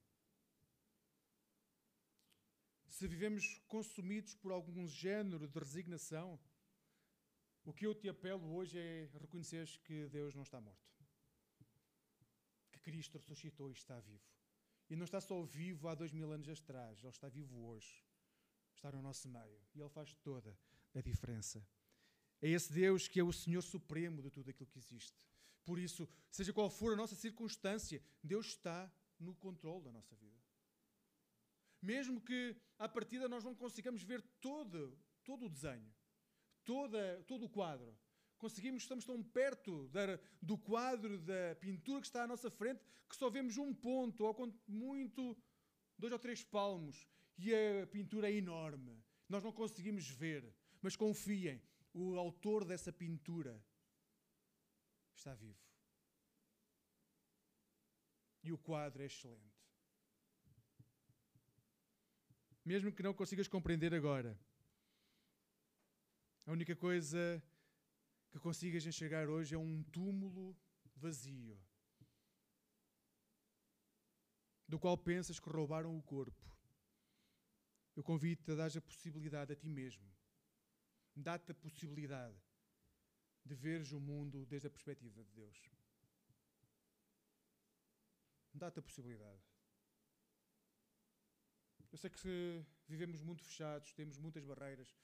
Se 2.89 3.07
vivemos 3.07 3.59
consumidos 3.67 4.35
por 4.35 4.53
algum 4.53 4.87
género 4.87 5.49
de 5.49 5.59
resignação, 5.59 6.39
o 7.65 7.73
que 7.73 7.87
eu 7.87 7.95
te 7.95 8.09
apelo 8.09 8.55
hoje 8.55 8.79
é 8.79 9.09
reconheceres 9.21 9.77
que 9.79 10.09
Deus 10.09 10.35
não 10.35 10.43
está 10.43 10.61
morto. 10.61 10.91
Que 12.73 12.81
Cristo 12.81 13.19
ressuscitou 13.19 13.71
e 13.71 13.73
está 13.73 13.99
vivo. 14.01 14.25
E 14.89 14.97
não 14.97 15.05
está 15.05 15.21
só 15.21 15.41
vivo 15.43 15.87
há 15.89 15.95
dois 15.95 16.13
mil 16.13 16.33
anos 16.33 16.49
atrás, 16.49 16.99
Ele 16.99 17.09
está 17.09 17.29
vivo 17.29 17.67
hoje. 17.67 18.05
Está 18.75 18.91
no 18.91 19.01
nosso 19.01 19.29
meio. 19.29 19.63
E 19.75 19.81
Ele 19.81 19.89
faz 19.89 20.13
toda 20.15 20.59
a 20.95 21.01
diferença. 21.01 21.65
É 22.43 22.49
esse 22.49 22.73
Deus 22.73 23.07
que 23.07 23.21
é 23.21 23.25
o 23.25 23.33
Senhor 23.33 23.63
Supremo 23.63 24.23
de 24.23 24.31
tudo 24.31 24.51
aquilo 24.51 24.71
que 24.71 24.79
existe. 24.79 25.27
Por 25.65 25.79
isso, 25.79 26.09
seja 26.31 26.53
qual 26.53 26.71
for 26.71 26.95
a 26.95 26.97
nossa 26.97 27.15
circunstância, 27.15 28.03
Deus 28.23 28.47
está 28.47 28.91
no 29.19 29.35
controle 29.35 29.85
da 29.85 29.93
nossa 29.93 30.17
vida. 30.17 30.41
Mesmo 31.83 32.21
que 32.21 32.57
à 32.79 32.89
partida 32.89 33.29
nós 33.29 33.45
não 33.45 33.55
consigamos 33.55 34.03
ver 34.03 34.23
todo, 34.41 34.99
todo 35.25 35.47
o 35.47 35.49
desenho, 35.49 35.93
toda, 36.65 37.23
todo 37.27 37.45
o 37.45 37.49
quadro. 37.49 37.97
Conseguimos, 38.39 38.83
estamos 38.83 39.05
tão 39.05 39.23
perto 39.23 39.89
da, 39.89 40.19
do 40.41 40.57
quadro, 40.57 41.19
da 41.19 41.55
pintura 41.61 42.01
que 42.01 42.07
está 42.07 42.25
à 42.25 42.27
nossa 42.27 42.51
frente, 42.51 42.83
que 43.09 43.17
só 43.17 43.29
vemos 43.29 43.59
um 43.59 43.75
ponto, 43.75 44.25
ou 44.25 44.55
muito, 44.67 45.37
dois 45.99 46.13
ou 46.13 46.19
três 46.19 46.43
palmos, 46.43 47.07
e 47.37 47.55
a 47.55 47.87
pintura 47.87 48.31
é 48.31 48.35
enorme. 48.35 49.03
Nós 49.29 49.45
não 49.45 49.53
conseguimos 49.53 50.09
ver, 50.09 50.55
mas 50.81 50.97
confiem, 50.97 51.61
o 51.93 52.17
autor 52.17 52.65
dessa 52.65 52.93
pintura 52.93 53.63
está 55.15 55.35
vivo. 55.35 55.59
E 58.43 58.53
o 58.53 58.59
quadro 58.59 59.03
é 59.03 59.07
excelente. 59.07 59.61
Mesmo 62.65 62.93
que 62.93 63.03
não 63.03 63.13
consigas 63.13 63.49
compreender 63.49 63.93
agora, 63.95 64.39
a 66.47 66.53
única 66.53 66.75
coisa 66.77 67.43
que 68.31 68.39
consigas 68.39 68.87
enxergar 68.87 69.29
hoje 69.29 69.55
é 69.55 69.59
um 69.59 69.83
túmulo 69.85 70.57
vazio, 70.97 71.59
do 74.69 74.79
qual 74.79 74.97
pensas 74.97 75.41
que 75.41 75.49
roubaram 75.51 75.97
o 75.97 76.03
corpo. 76.03 76.49
Eu 77.97 78.05
convido-te 78.05 78.53
a 78.53 78.55
dar 78.55 78.77
a 78.77 78.81
possibilidade 78.81 79.53
a 79.53 79.57
ti 79.57 79.69
mesmo. 79.69 80.07
Dá-te 81.23 81.53
a 81.53 81.55
possibilidade 81.55 82.37
de 83.45 83.55
veres 83.55 83.93
o 83.93 84.01
mundo 84.01 84.47
desde 84.47 84.69
a 84.69 84.71
perspectiva 84.71 85.23
de 85.23 85.31
Deus. 85.33 85.71
Dá-te 88.55 88.79
a 88.79 88.83
possibilidade. 88.83 89.43
Eu 91.93 91.99
sei 91.99 92.09
que 92.09 92.65
vivemos 92.89 93.21
muito 93.21 93.43
fechados, 93.43 93.93
temos 93.93 94.17
muitas 94.17 94.45
barreiras, 94.45 94.97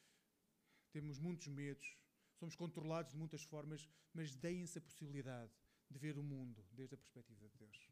temos 0.90 1.18
muitos 1.18 1.48
medos, 1.48 1.98
somos 2.36 2.56
controlados 2.56 3.12
de 3.12 3.18
muitas 3.18 3.42
formas, 3.42 3.86
mas 4.14 4.34
deem-se 4.34 4.78
a 4.78 4.80
possibilidade 4.80 5.52
de 5.90 5.98
ver 5.98 6.16
o 6.16 6.22
mundo 6.22 6.64
desde 6.72 6.94
a 6.94 6.98
perspectiva 6.98 7.46
de 7.46 7.58
Deus. 7.58 7.90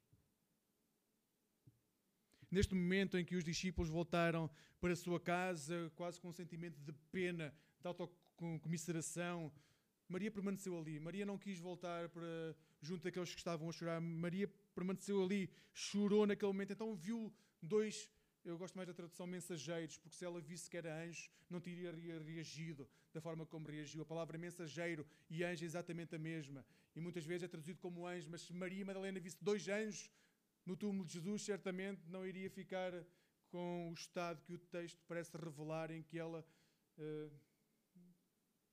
Neste 2.51 2.75
momento 2.75 3.19
em 3.19 3.25
que 3.25 3.37
os 3.37 3.45
discípulos 3.45 3.91
voltaram 3.91 4.51
para 4.81 4.93
a 4.93 4.97
sua 4.97 5.21
casa, 5.21 5.93
quase 5.97 6.21
com 6.21 6.29
um 6.29 6.33
sentimento 6.33 6.79
de 6.79 6.93
pena, 7.11 7.53
de 7.85 7.89
autocomiseração, 7.89 9.53
Maria 10.09 10.31
permaneceu 10.31 10.79
ali. 10.79 10.99
Maria 10.99 11.27
não 11.27 11.37
quis 11.39 11.59
voltar 11.59 12.09
para 12.09 12.57
junto 12.81 13.05
daqueles 13.05 13.31
que 13.31 13.39
estavam 13.39 13.69
a 13.69 13.73
chorar. 13.73 14.01
Maria 14.01 14.49
permaneceu 14.75 15.23
ali, 15.23 15.51
chorou 15.73 16.27
naquele 16.27 16.53
momento. 16.53 16.73
Então 16.73 16.95
viu 16.95 17.33
dois, 17.61 18.11
eu 18.45 18.57
gosto 18.57 18.75
mais 18.75 18.89
da 18.89 18.95
tradução 18.95 19.27
mensageiros, 19.27 19.99
porque 19.99 20.17
se 20.17 20.25
ela 20.25 20.41
visse 20.41 20.69
que 20.69 20.77
era 20.77 21.03
anjo, 21.05 21.31
não 21.49 21.61
teria 21.61 21.93
reagido 21.93 22.89
da 23.13 23.21
forma 23.21 23.45
como 23.47 23.69
reagiu. 23.69 24.03
A 24.03 24.07
palavra 24.07 24.39
mensageiro 24.39 25.07
e 25.29 25.45
anjo 25.45 25.65
é 25.65 25.67
exatamente 25.67 26.15
a 26.15 26.19
mesma. 26.19 26.65
E 26.95 27.01
muitas 27.01 27.25
vezes 27.25 27.45
é 27.45 27.49
traduzido 27.49 27.79
como 27.81 28.07
anjo, 28.07 28.29
mas 28.31 28.43
se 28.43 28.53
Maria 28.53 28.85
Madalena 28.85 29.21
visse 29.21 29.39
dois 29.43 29.69
anjos 29.69 30.11
no 30.65 30.77
túmulo 30.77 31.05
de 31.05 31.15
Jesus, 31.15 31.43
certamente 31.43 32.09
não 32.09 32.27
iria 32.27 32.49
ficar 32.49 32.93
com 33.49 33.91
o 33.91 33.95
estado 33.95 34.43
que 34.43 34.55
o 34.55 34.59
texto 34.59 35.03
parece 35.07 35.37
revelar, 35.37 35.91
em 35.91 36.03
que 36.03 36.19
ela. 36.19 36.45
Uh, 36.97 37.54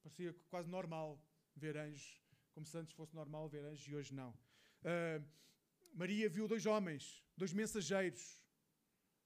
Parecia 0.01 0.34
quase 0.50 0.70
normal 0.70 1.20
ver 1.55 1.77
anjos, 1.77 2.22
como 2.53 2.65
se 2.65 2.77
antes 2.77 2.93
fosse 2.93 3.15
normal 3.15 3.48
ver 3.48 3.63
anjos 3.65 3.88
e 3.88 3.96
hoje 3.96 4.13
não. 4.13 4.31
Uh, 4.81 5.24
Maria 5.93 6.29
viu 6.29 6.48
dois 6.48 6.65
homens, 6.65 7.24
dois 7.38 7.53
mensageiros. 7.53 8.41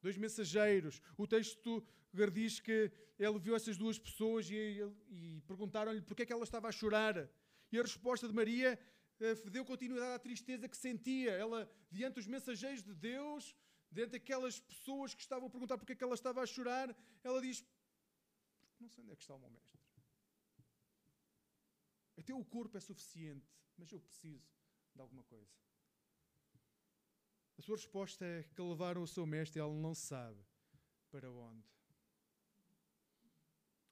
Dois 0.01 0.17
mensageiros. 0.17 1.01
O 1.17 1.25
texto 1.25 1.85
diz 2.31 2.59
que 2.59 2.91
ele 3.17 3.39
viu 3.39 3.55
essas 3.55 3.77
duas 3.77 3.97
pessoas 3.97 4.49
e, 4.49 4.81
e 5.09 5.41
perguntaram-lhe 5.47 6.01
porque 6.01 6.23
é 6.23 6.25
que 6.25 6.33
ela 6.33 6.43
estava 6.43 6.67
a 6.67 6.71
chorar. 6.71 7.29
E 7.71 7.79
a 7.79 7.81
resposta 7.81 8.27
de 8.27 8.33
Maria 8.33 8.79
uh, 9.19 9.49
deu 9.49 9.65
continuidade 9.65 10.13
à 10.13 10.19
tristeza 10.19 10.67
que 10.67 10.77
sentia. 10.77 11.31
Ela, 11.31 11.69
diante 11.91 12.15
dos 12.15 12.27
mensageiros 12.27 12.83
de 12.83 12.93
Deus, 12.93 13.55
diante 13.91 14.11
daquelas 14.11 14.59
pessoas 14.59 15.13
que 15.13 15.21
estavam 15.21 15.47
a 15.47 15.51
perguntar 15.51 15.77
porque 15.77 15.93
é 15.93 15.95
que 15.95 16.03
ela 16.03 16.15
estava 16.15 16.41
a 16.41 16.45
chorar, 16.45 16.95
ela 17.23 17.41
diz: 17.41 17.65
Não 18.79 18.89
sei 18.89 19.03
onde 19.03 19.13
é 19.13 19.15
que 19.15 19.23
está 19.23 19.35
o 19.35 19.39
meu 19.39 19.49
mestre. 19.49 19.84
Até 22.17 22.33
o 22.33 22.43
corpo 22.43 22.77
é 22.77 22.79
suficiente, 22.79 23.47
mas 23.77 23.91
eu 23.91 23.99
preciso 23.99 24.47
de 24.93 25.01
alguma 25.01 25.23
coisa. 25.23 25.51
A 27.57 27.61
sua 27.61 27.75
resposta 27.75 28.25
é 28.25 28.43
que 28.43 28.61
levaram 28.61 29.01
o 29.01 29.07
seu 29.07 29.25
mestre 29.25 29.59
e 29.59 29.61
ela 29.61 29.73
não 29.73 29.93
sabe 29.93 30.45
para 31.09 31.31
onde. 31.31 31.67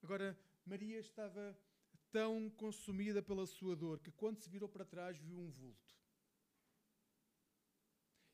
Agora, 0.01 0.37
Maria 0.65 0.99
estava 0.99 1.57
tão 2.11 2.49
consumida 2.49 3.21
pela 3.21 3.45
sua 3.45 3.75
dor 3.75 3.99
que 3.99 4.11
quando 4.11 4.39
se 4.39 4.49
virou 4.49 4.67
para 4.67 4.85
trás 4.85 5.17
viu 5.17 5.39
um 5.39 5.49
vulto. 5.49 5.93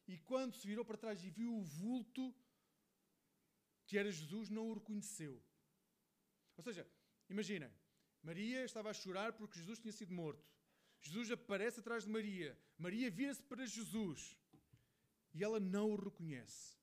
E 0.08 0.17
quando 0.17 0.55
se 0.55 0.67
virou 0.67 0.84
para 0.84 0.98
trás 0.98 1.24
e 1.24 1.29
viu 1.29 1.55
o 1.55 1.63
vulto 1.63 2.36
que 3.86 3.98
era 3.98 4.12
Jesus, 4.12 4.50
não 4.50 4.69
o 4.69 4.74
reconheceu. 4.74 5.41
Ou 6.58 6.63
seja, 6.63 6.88
imaginem, 7.29 7.72
Maria 8.21 8.63
estava 8.63 8.89
a 8.89 8.93
chorar 8.93 9.33
porque 9.33 9.59
Jesus 9.59 9.79
tinha 9.79 9.91
sido 9.91 10.13
morto. 10.13 10.43
Jesus 11.01 11.31
aparece 11.31 11.79
atrás 11.79 12.03
de 12.03 12.09
Maria. 12.09 12.57
Maria 12.77 13.09
vira-se 13.09 13.41
para 13.43 13.65
Jesus 13.65 14.38
e 15.33 15.43
ela 15.43 15.59
não 15.59 15.91
o 15.91 15.95
reconhece. 15.95 16.77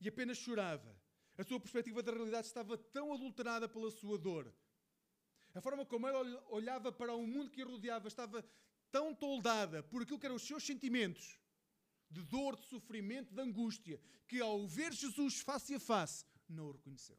E 0.00 0.08
apenas 0.08 0.38
chorava. 0.38 0.96
A 1.36 1.44
sua 1.44 1.60
perspectiva 1.60 2.02
da 2.02 2.12
realidade 2.12 2.46
estava 2.46 2.76
tão 2.76 3.12
adulterada 3.12 3.68
pela 3.68 3.90
sua 3.90 4.18
dor. 4.18 4.52
A 5.54 5.60
forma 5.60 5.84
como 5.84 6.06
ela 6.06 6.22
olhava 6.50 6.92
para 6.92 7.14
o 7.14 7.26
mundo 7.26 7.50
que 7.50 7.62
a 7.62 7.64
rodeava 7.64 8.08
estava 8.08 8.44
tão 8.90 9.14
toldada 9.14 9.82
por 9.82 10.02
aquilo 10.02 10.18
que 10.18 10.26
eram 10.26 10.36
os 10.36 10.46
seus 10.46 10.64
sentimentos 10.64 11.38
de 12.10 12.22
dor, 12.22 12.56
de 12.56 12.64
sofrimento, 12.64 13.34
de 13.34 13.40
angústia, 13.40 14.00
que 14.26 14.40
ao 14.40 14.66
ver 14.66 14.92
Jesus 14.92 15.40
face 15.40 15.74
a 15.74 15.80
face, 15.80 16.24
não 16.48 16.68
o 16.68 16.72
reconheceu. 16.72 17.18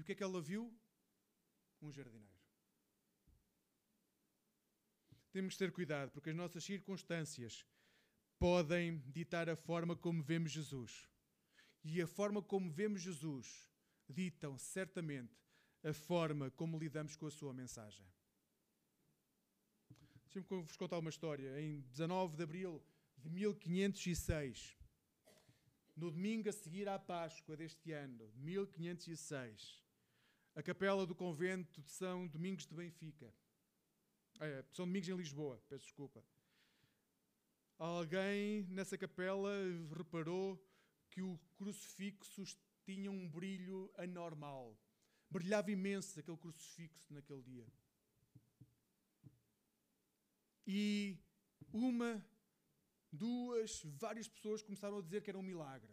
E 0.00 0.02
o 0.02 0.04
que 0.04 0.12
é 0.12 0.14
que 0.14 0.22
ela 0.22 0.40
viu? 0.40 0.74
Um 1.82 1.92
jardineiro. 1.92 2.40
Temos 5.30 5.52
que 5.52 5.58
ter 5.58 5.70
cuidado, 5.70 6.10
porque 6.10 6.30
as 6.30 6.36
nossas 6.36 6.64
circunstâncias 6.64 7.66
podem 8.38 8.98
ditar 9.10 9.50
a 9.50 9.54
forma 9.54 9.94
como 9.94 10.22
vemos 10.22 10.52
Jesus. 10.52 11.06
E 11.84 12.00
a 12.00 12.06
forma 12.06 12.42
como 12.42 12.70
vemos 12.70 13.02
Jesus 13.02 13.70
ditam 14.08 14.56
certamente 14.56 15.38
a 15.84 15.92
forma 15.92 16.50
como 16.52 16.78
lidamos 16.78 17.14
com 17.14 17.26
a 17.26 17.30
sua 17.30 17.52
mensagem. 17.52 18.10
Deixa-me 20.24 20.62
vos 20.62 20.78
contar 20.78 20.98
uma 20.98 21.10
história. 21.10 21.60
Em 21.60 21.82
19 21.82 22.38
de 22.38 22.42
abril 22.42 22.82
de 23.18 23.28
1506, 23.28 24.78
no 25.94 26.10
domingo 26.10 26.48
a 26.48 26.52
seguir 26.52 26.88
à 26.88 26.98
Páscoa 26.98 27.54
deste 27.54 27.92
ano, 27.92 28.32
1506, 28.36 29.89
a 30.54 30.62
capela 30.62 31.06
do 31.06 31.14
convento 31.14 31.80
de 31.80 31.90
São 31.90 32.26
Domingos 32.26 32.66
de 32.66 32.74
Benfica, 32.74 33.32
é, 34.40 34.64
São 34.72 34.86
Domingos 34.86 35.08
em 35.08 35.16
Lisboa, 35.16 35.62
peço 35.68 35.84
desculpa. 35.84 36.24
Alguém 37.78 38.64
nessa 38.64 38.98
capela 38.98 39.50
reparou 39.96 40.62
que 41.10 41.22
o 41.22 41.38
crucifixo 41.56 42.44
tinha 42.84 43.10
um 43.10 43.28
brilho 43.28 43.90
anormal. 43.96 44.78
Brilhava 45.30 45.70
imenso 45.70 46.18
aquele 46.18 46.36
crucifixo 46.36 47.12
naquele 47.12 47.42
dia. 47.42 47.66
E 50.66 51.18
uma, 51.72 52.24
duas, 53.10 53.82
várias 53.84 54.28
pessoas 54.28 54.62
começaram 54.62 54.98
a 54.98 55.02
dizer 55.02 55.22
que 55.22 55.30
era 55.30 55.38
um 55.38 55.42
milagre. 55.42 55.92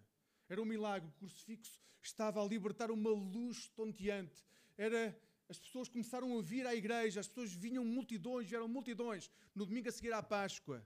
Era 0.50 0.62
um 0.62 0.66
milagre. 0.66 1.10
O 1.10 1.14
crucifixo 1.14 1.80
estava 2.02 2.42
a 2.42 2.48
libertar 2.48 2.92
uma 2.92 3.10
luz 3.10 3.68
tonteante. 3.70 4.46
Era, 4.78 5.20
as 5.50 5.60
pessoas 5.60 5.90
começaram 5.90 6.38
a 6.38 6.42
vir 6.42 6.66
à 6.66 6.76
igreja, 6.76 7.20
as 7.20 7.28
pessoas 7.28 7.54
vinham 7.54 7.84
multidões, 7.84 8.48
vieram 8.48 8.68
multidões 8.68 9.30
no 9.54 9.66
domingo 9.66 9.90
a 9.90 9.92
seguir 9.92 10.14
à 10.14 10.22
Páscoa. 10.24 10.86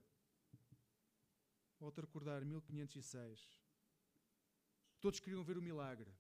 Volto 1.80 2.00
a 2.00 2.01
recordar, 2.01 2.46
1506. 2.46 3.60
Todos 5.00 5.20
queriam 5.20 5.44
ver 5.44 5.58
o 5.58 5.62
milagre. 5.62 6.12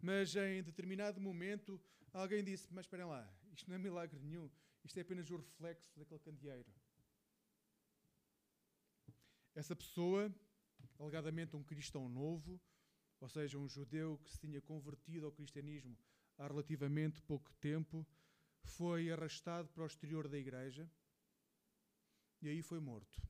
Mas 0.00 0.34
em 0.36 0.62
determinado 0.62 1.20
momento 1.20 1.80
alguém 2.12 2.42
disse: 2.42 2.68
Mas 2.72 2.84
esperem 2.84 3.06
lá, 3.06 3.26
isto 3.52 3.68
não 3.68 3.76
é 3.76 3.78
milagre 3.78 4.18
nenhum, 4.20 4.50
isto 4.82 4.98
é 4.98 5.02
apenas 5.02 5.30
o 5.30 5.36
reflexo 5.36 5.96
daquele 5.96 6.20
candeeiro. 6.20 6.72
Essa 9.54 9.76
pessoa, 9.76 10.34
alegadamente 10.98 11.56
um 11.56 11.62
cristão 11.62 12.08
novo, 12.08 12.60
ou 13.20 13.28
seja, 13.28 13.58
um 13.58 13.68
judeu 13.68 14.18
que 14.18 14.30
se 14.30 14.38
tinha 14.38 14.60
convertido 14.60 15.26
ao 15.26 15.32
cristianismo 15.32 15.96
há 16.38 16.46
relativamente 16.46 17.22
pouco 17.22 17.52
tempo, 17.54 18.06
foi 18.62 19.10
arrastado 19.10 19.68
para 19.68 19.82
o 19.82 19.86
exterior 19.86 20.28
da 20.28 20.38
igreja 20.38 20.90
e 22.40 22.48
aí 22.48 22.62
foi 22.62 22.80
morto. 22.80 23.22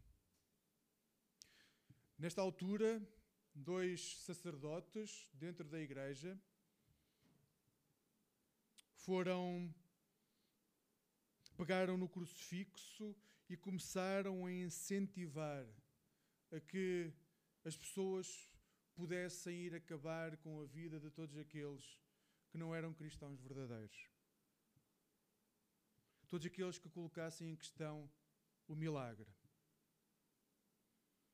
Nesta 2.18 2.40
altura, 2.40 3.02
dois 3.54 4.16
sacerdotes 4.18 5.30
dentro 5.34 5.68
da 5.68 5.80
igreja 5.80 6.38
foram 8.94 9.72
pegaram 11.56 11.96
no 11.96 12.08
crucifixo 12.08 13.14
e 13.48 13.56
começaram 13.56 14.46
a 14.46 14.52
incentivar 14.52 15.64
a 16.50 16.58
que 16.58 17.12
as 17.64 17.76
pessoas 17.76 18.48
pudessem 18.94 19.56
ir 19.56 19.74
acabar 19.74 20.36
com 20.36 20.60
a 20.60 20.66
vida 20.66 21.00
de 21.00 21.10
todos 21.10 21.36
aqueles 21.36 21.98
que 22.50 22.58
não 22.58 22.74
eram 22.74 22.92
cristãos 22.92 23.40
verdadeiros. 23.40 24.08
Todos 26.28 26.46
aqueles 26.46 26.78
que 26.78 26.90
colocassem 26.90 27.50
em 27.50 27.56
questão 27.56 28.10
o 28.68 28.74
milagre. 28.74 29.28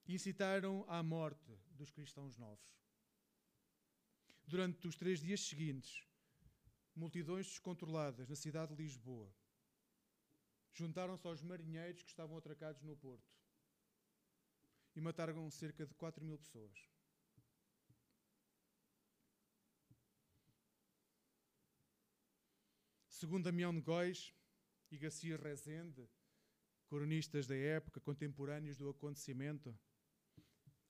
Incitaram 0.07 0.85
à 0.89 1.03
morte 1.03 1.59
dos 1.71 1.91
cristãos 1.91 2.37
novos. 2.37 2.69
Durante 4.47 4.87
os 4.89 4.97
três 4.97 5.21
dias 5.21 5.41
seguintes, 5.41 6.05
multidões 6.95 7.47
descontroladas 7.47 8.29
na 8.29 8.35
cidade 8.35 8.75
de 8.75 8.83
Lisboa 8.83 9.33
juntaram-se 10.73 11.27
aos 11.27 11.43
marinheiros 11.43 12.03
que 12.03 12.09
estavam 12.09 12.37
atracados 12.37 12.83
no 12.83 12.97
porto 12.97 13.40
e 14.95 15.01
mataram 15.01 15.51
cerca 15.51 15.87
de 15.87 15.95
4 15.95 16.25
mil 16.25 16.39
pessoas. 16.39 16.89
Segundo 23.09 23.45
Damião 23.45 23.75
de 23.75 23.81
Góis 23.83 24.35
e 24.91 24.97
Garcia 24.97 25.37
Rezende, 25.37 26.09
cronistas 26.89 27.47
da 27.47 27.55
época, 27.55 28.01
contemporâneos 28.01 28.79
do 28.79 28.89
acontecimento, 28.89 29.79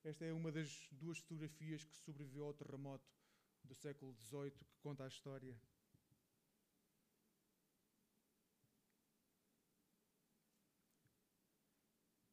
esta 0.02 0.24
é 0.24 0.32
uma 0.32 0.50
das 0.50 0.88
duas 0.92 1.18
fotografias 1.18 1.84
que 1.84 1.96
sobreviveu 1.96 2.44
ao 2.44 2.54
terremoto 2.54 3.06
do 3.64 3.74
século 3.74 4.14
XVIII 4.14 4.50
que 4.52 4.78
conta 4.80 5.04
a 5.04 5.08
história. 5.08 5.60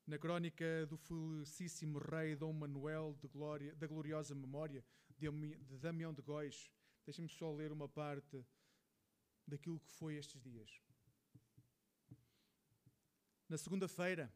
Na 0.08 0.17
crónica 0.17 0.86
do 0.86 0.98
felicíssimo 0.98 2.00
rei 2.00 2.34
Dom 2.34 2.54
Manuel 2.54 3.13
de 3.20 3.28
glória, 3.28 3.76
da 3.76 3.86
gloriosa 3.86 4.34
memória 4.34 4.84
de, 5.17 5.30
de 5.65 5.78
Damião 5.78 6.13
de 6.13 6.22
Góis. 6.22 6.72
Deixem-me 7.06 7.30
só 7.30 7.52
ler 7.52 7.74
uma 7.74 7.89
parte 7.89 8.46
daquilo 9.46 9.82
que 9.82 9.91
foi 9.91 10.15
estes 10.15 10.41
dias. 10.41 10.82
Na 13.50 13.58
segunda-feira, 13.58 14.34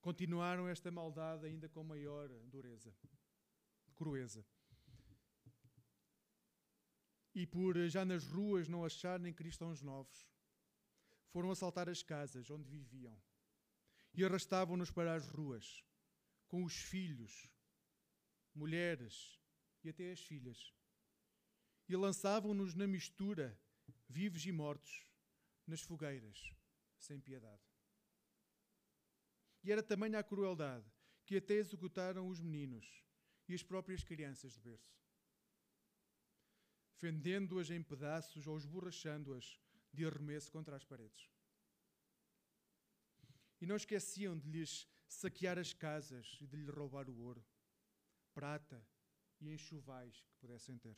continuaram 0.00 0.66
esta 0.66 0.90
maldade 0.90 1.44
ainda 1.44 1.68
com 1.68 1.84
maior 1.84 2.28
dureza, 2.44 2.94
crueza. 3.94 4.44
E 7.34 7.46
por 7.46 7.76
já 7.88 8.06
nas 8.06 8.26
ruas 8.26 8.68
não 8.68 8.84
acharem 8.84 9.34
cristãos 9.34 9.82
novos, 9.82 10.26
foram 11.28 11.50
assaltar 11.50 11.90
as 11.90 12.02
casas 12.02 12.50
onde 12.50 12.68
viviam 12.68 13.16
e 14.14 14.24
arrastavam-nos 14.24 14.90
para 14.90 15.14
as 15.14 15.28
ruas, 15.28 15.84
com 16.48 16.64
os 16.64 16.74
filhos, 16.74 17.48
mulheres 18.54 19.38
e 19.82 19.88
até 19.88 20.12
as 20.12 20.20
filhas. 20.20 20.74
E 21.88 21.96
lançavam-nos 21.96 22.74
na 22.74 22.86
mistura, 22.86 23.58
vivos 24.08 24.44
e 24.46 24.52
mortos, 24.52 25.06
nas 25.66 25.80
fogueiras, 25.80 26.54
sem 26.98 27.20
piedade. 27.20 27.62
E 29.62 29.70
era 29.70 29.82
tamanha 29.82 30.18
a 30.18 30.24
crueldade 30.24 30.90
que 31.24 31.36
até 31.36 31.54
executaram 31.54 32.28
os 32.28 32.40
meninos 32.40 33.04
e 33.48 33.54
as 33.54 33.62
próprias 33.62 34.02
crianças 34.02 34.54
de 34.54 34.60
berço, 34.60 35.00
fendendo-as 36.96 37.70
em 37.70 37.82
pedaços 37.82 38.46
ou 38.46 38.56
esborrachando-as 38.56 39.58
de 39.92 40.06
arremesso 40.06 40.50
contra 40.50 40.76
as 40.76 40.84
paredes 40.84 41.30
e 43.60 43.66
não 43.66 43.76
esqueciam 43.76 44.36
de 44.36 44.48
lhes 44.48 44.88
saquear 45.06 45.58
as 45.58 45.72
casas 45.72 46.38
e 46.40 46.46
de 46.46 46.56
lhe 46.56 46.70
roubar 46.70 47.08
o 47.10 47.18
ouro, 47.18 47.44
prata 48.32 48.82
e 49.40 49.52
enxovais 49.52 50.20
que 50.20 50.34
pudessem 50.40 50.78
ter. 50.78 50.96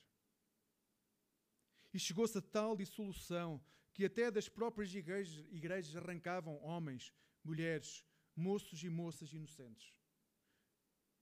E 1.93 1.99
chegou-se 1.99 2.37
a 2.39 2.43
tal 2.43 2.77
dissolução 2.77 3.63
que 3.93 4.05
até 4.05 4.31
das 4.31 4.49
próprias 4.49 4.95
igrejas, 4.95 5.45
igrejas 5.51 5.97
arrancavam 5.97 6.63
homens, 6.63 7.13
mulheres, 7.45 8.05
moços 8.35 8.83
e 8.83 8.89
moças 8.89 9.33
inocentes, 9.33 9.93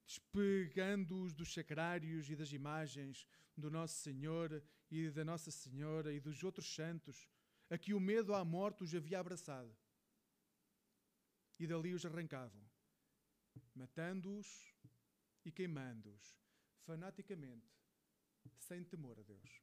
despegando-os 0.05 1.33
dos 1.33 1.53
sacrários 1.53 2.29
e 2.29 2.35
das 2.35 2.53
imagens 2.53 3.27
do 3.57 3.69
Nosso 3.69 3.95
Senhor 3.95 4.63
e 4.89 5.09
da 5.09 5.25
Nossa 5.25 5.51
Senhora 5.51 6.13
e 6.13 6.19
dos 6.19 6.43
outros 6.43 6.73
santos, 6.73 7.27
a 7.69 7.77
que 7.77 7.93
o 7.93 7.99
medo 7.99 8.33
à 8.33 8.45
morte 8.45 8.83
os 8.83 8.93
havia 8.93 9.19
abraçado 9.19 9.75
e 11.61 11.67
dali 11.67 11.93
os 11.93 12.03
arrancavam, 12.03 12.67
matando-os 13.75 14.47
e 15.45 15.51
queimando-os, 15.51 16.35
fanaticamente, 16.87 17.71
sem 18.57 18.83
temor 18.83 19.19
a 19.19 19.21
Deus. 19.21 19.61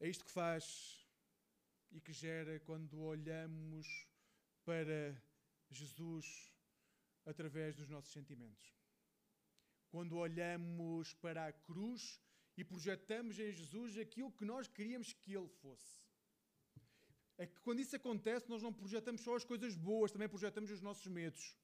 É 0.00 0.08
isto 0.08 0.24
que 0.24 0.30
faz 0.30 1.06
e 1.90 2.00
que 2.00 2.14
gera 2.14 2.58
quando 2.60 2.98
olhamos 2.98 3.86
para 4.64 5.22
Jesus 5.68 6.50
através 7.26 7.76
dos 7.76 7.90
nossos 7.90 8.10
sentimentos. 8.10 8.74
Quando 9.90 10.16
olhamos 10.16 11.12
para 11.12 11.46
a 11.46 11.52
cruz 11.52 12.18
e 12.56 12.64
projetamos 12.64 13.38
em 13.38 13.52
Jesus 13.52 13.98
aquilo 13.98 14.32
que 14.32 14.46
nós 14.46 14.66
queríamos 14.66 15.12
que 15.12 15.34
ele 15.34 15.48
fosse 15.60 16.01
é 17.42 17.46
que 17.46 17.60
quando 17.60 17.80
isso 17.80 17.96
acontece, 17.96 18.48
nós 18.48 18.62
não 18.62 18.72
projetamos 18.72 19.20
só 19.20 19.34
as 19.34 19.44
coisas 19.44 19.74
boas, 19.74 20.12
também 20.12 20.28
projetamos 20.28 20.70
os 20.70 20.80
nossos 20.80 21.06
medos. 21.06 21.56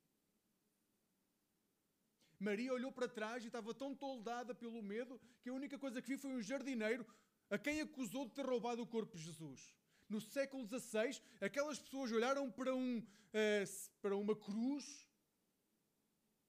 Maria 2.41 2.73
olhou 2.73 2.91
para 2.93 3.09
trás 3.09 3.45
e 3.45 3.47
estava 3.47 3.73
tão 3.73 3.95
toldada 3.95 4.55
pelo 4.55 4.83
medo 4.83 5.21
que 5.41 5.51
a 5.51 5.53
única 5.53 5.79
coisa 5.79 6.03
que 6.03 6.09
viu 6.09 6.19
foi 6.19 6.31
um 6.31 6.43
jardineiro 6.43 7.07
a 7.49 7.57
quem 7.57 7.81
acusou 7.81 8.27
de 8.27 8.35
ter 8.35 8.45
roubado 8.45 8.83
o 8.83 8.87
corpo 8.87 9.17
de 9.17 9.23
Jesus. 9.23 9.73
No 10.09 10.21
século 10.21 10.67
XVI, 10.67 11.21
aquelas 11.41 11.79
pessoas 11.79 12.11
olharam 12.11 12.51
para, 12.51 12.75
um, 12.75 12.99
uh, 12.99 13.91
para 14.03 14.17
uma 14.17 14.35
cruz 14.35 15.09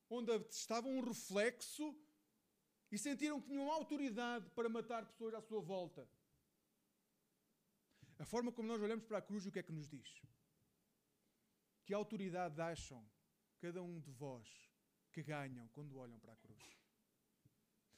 onde 0.09 0.31
estava 0.49 0.87
um 0.87 1.01
reflexo 1.01 1.95
e 2.91 2.97
sentiram 2.97 3.39
que 3.39 3.49
tinham 3.49 3.71
autoridade 3.71 4.49
para 4.55 4.69
matar 4.69 5.05
pessoas 5.05 5.35
à 5.35 5.41
sua 5.41 5.61
volta. 5.61 6.07
A 8.19 8.25
forma 8.25 8.51
como 8.51 8.67
nós 8.67 8.81
olhamos 8.81 9.05
para 9.05 9.17
a 9.17 9.21
cruz, 9.21 9.45
o 9.45 9.51
que 9.51 9.59
é 9.59 9.63
que 9.63 9.71
nos 9.71 9.87
diz? 9.87 10.21
Que 11.85 11.93
autoridade 11.93 12.59
acham 12.61 13.03
cada 13.59 13.81
um 13.81 13.99
de 13.99 14.11
vós 14.11 14.47
que 15.11 15.23
ganham 15.23 15.67
quando 15.69 15.97
olham 15.97 16.19
para 16.19 16.33
a 16.33 16.35
cruz? 16.35 16.63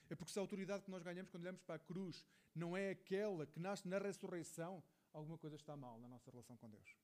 É 0.10 0.15
porque 0.15 0.31
se 0.31 0.38
a 0.38 0.41
autoridade 0.41 0.84
que 0.84 0.91
nós 0.91 1.01
ganhamos 1.01 1.31
quando 1.31 1.43
olhamos 1.43 1.62
para 1.63 1.75
a 1.75 1.79
cruz 1.79 2.27
não 2.53 2.77
é 2.77 2.91
aquela 2.91 3.47
que 3.47 3.60
nasce 3.60 3.88
na 3.88 3.97
ressurreição, 3.97 4.84
alguma 5.12 5.38
coisa 5.38 5.55
está 5.55 5.75
mal 5.75 5.99
na 5.99 6.07
nossa 6.07 6.29
relação 6.29 6.55
com 6.55 6.69
Deus. 6.69 6.95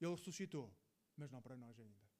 Ele 0.00 0.10
ressuscitou, 0.10 0.74
mas 1.16 1.30
não 1.30 1.40
para 1.40 1.56
nós 1.56 1.78
ainda. 1.78 2.10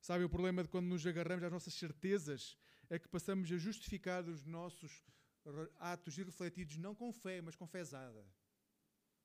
Sabe, 0.00 0.24
o 0.24 0.28
problema 0.30 0.62
de 0.62 0.68
quando 0.68 0.86
nos 0.86 1.06
agarramos 1.06 1.44
às 1.44 1.52
nossas 1.52 1.74
certezas 1.74 2.56
é 2.88 2.98
que 2.98 3.08
passamos 3.08 3.52
a 3.52 3.58
justificar 3.58 4.26
os 4.26 4.44
nossos 4.46 5.04
atos 5.78 6.16
irrefletidos 6.18 6.76
não 6.76 6.94
com 6.94 7.12
fé, 7.12 7.40
mas 7.40 7.56
com 7.56 7.66
fezada. 7.66 8.24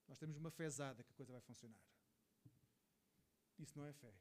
Nós 0.07 0.17
temos 0.17 0.35
uma 0.37 0.51
fezada 0.51 1.03
que 1.03 1.11
a 1.11 1.15
coisa 1.15 1.31
vai 1.31 1.41
funcionar. 1.41 1.81
Isso 3.59 3.77
não 3.77 3.85
é 3.85 3.93
fé. 3.93 4.13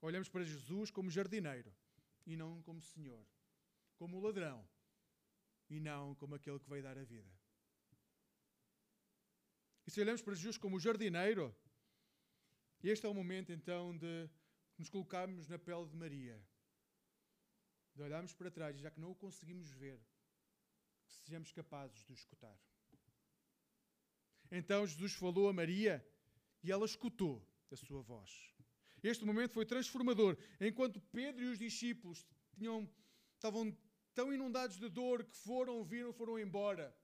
Olhamos 0.00 0.28
para 0.28 0.44
Jesus 0.44 0.90
como 0.90 1.10
jardineiro 1.10 1.74
e 2.26 2.36
não 2.36 2.62
como 2.62 2.80
Senhor, 2.82 3.26
como 3.96 4.20
ladrão 4.20 4.66
e 5.68 5.80
não 5.80 6.14
como 6.14 6.34
aquele 6.34 6.58
que 6.58 6.68
veio 6.68 6.82
dar 6.82 6.96
a 6.96 7.04
vida. 7.04 7.30
E 9.86 9.90
se 9.90 10.00
olhamos 10.00 10.22
para 10.22 10.34
Jesus 10.34 10.58
como 10.58 10.78
jardineiro, 10.78 11.54
este 12.82 13.06
é 13.06 13.08
o 13.08 13.14
momento 13.14 13.50
então 13.52 13.96
de 13.96 14.28
nos 14.76 14.88
colocarmos 14.88 15.48
na 15.48 15.58
pele 15.58 15.86
de 15.86 15.96
Maria, 15.96 16.40
de 17.98 18.04
olharmos 18.04 18.32
para 18.32 18.48
trás 18.48 18.78
já 18.78 18.92
que 18.92 19.00
não 19.00 19.10
o 19.10 19.14
conseguimos 19.14 19.68
ver, 19.72 19.98
que 21.04 21.12
sejamos 21.24 21.50
capazes 21.50 22.04
de 22.04 22.12
o 22.12 22.14
escutar. 22.14 22.56
Então 24.52 24.86
Jesus 24.86 25.14
falou 25.14 25.48
a 25.48 25.52
Maria 25.52 25.94
e 26.62 26.70
ela 26.70 26.86
escutou 26.86 27.44
a 27.72 27.76
sua 27.76 28.00
voz. 28.00 28.54
Este 29.02 29.24
momento 29.24 29.52
foi 29.52 29.66
transformador. 29.66 30.38
Enquanto 30.60 31.00
Pedro 31.00 31.42
e 31.42 31.48
os 31.48 31.58
discípulos 31.58 32.24
tinham, 32.56 32.88
estavam 33.34 33.76
tão 34.14 34.32
inundados 34.32 34.78
de 34.78 34.88
dor 34.88 35.24
que 35.24 35.36
foram, 35.36 35.82
viram, 35.84 36.12
foram 36.12 36.38
embora. 36.38 36.96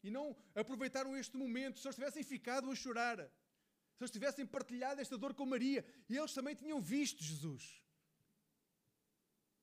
E 0.00 0.10
não 0.12 0.36
aproveitaram 0.54 1.16
este 1.16 1.36
momento. 1.36 1.80
Se 1.80 1.88
eles 1.88 1.96
tivessem 1.96 2.22
ficado 2.22 2.70
a 2.70 2.74
chorar, 2.76 3.18
se 3.18 4.00
eles 4.00 4.12
tivessem 4.12 4.46
partilhado 4.46 5.00
esta 5.00 5.18
dor 5.18 5.34
com 5.34 5.44
Maria, 5.44 5.84
e 6.08 6.16
eles 6.16 6.32
também 6.32 6.54
tinham 6.54 6.80
visto 6.80 7.24
Jesus. 7.24 7.82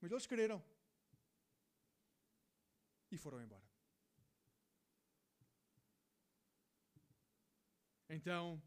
Mas 0.01 0.11
eles 0.11 0.27
creram. 0.27 0.61
E 3.13 3.17
foram 3.17 3.39
embora. 3.39 3.67
Então, 8.09 8.59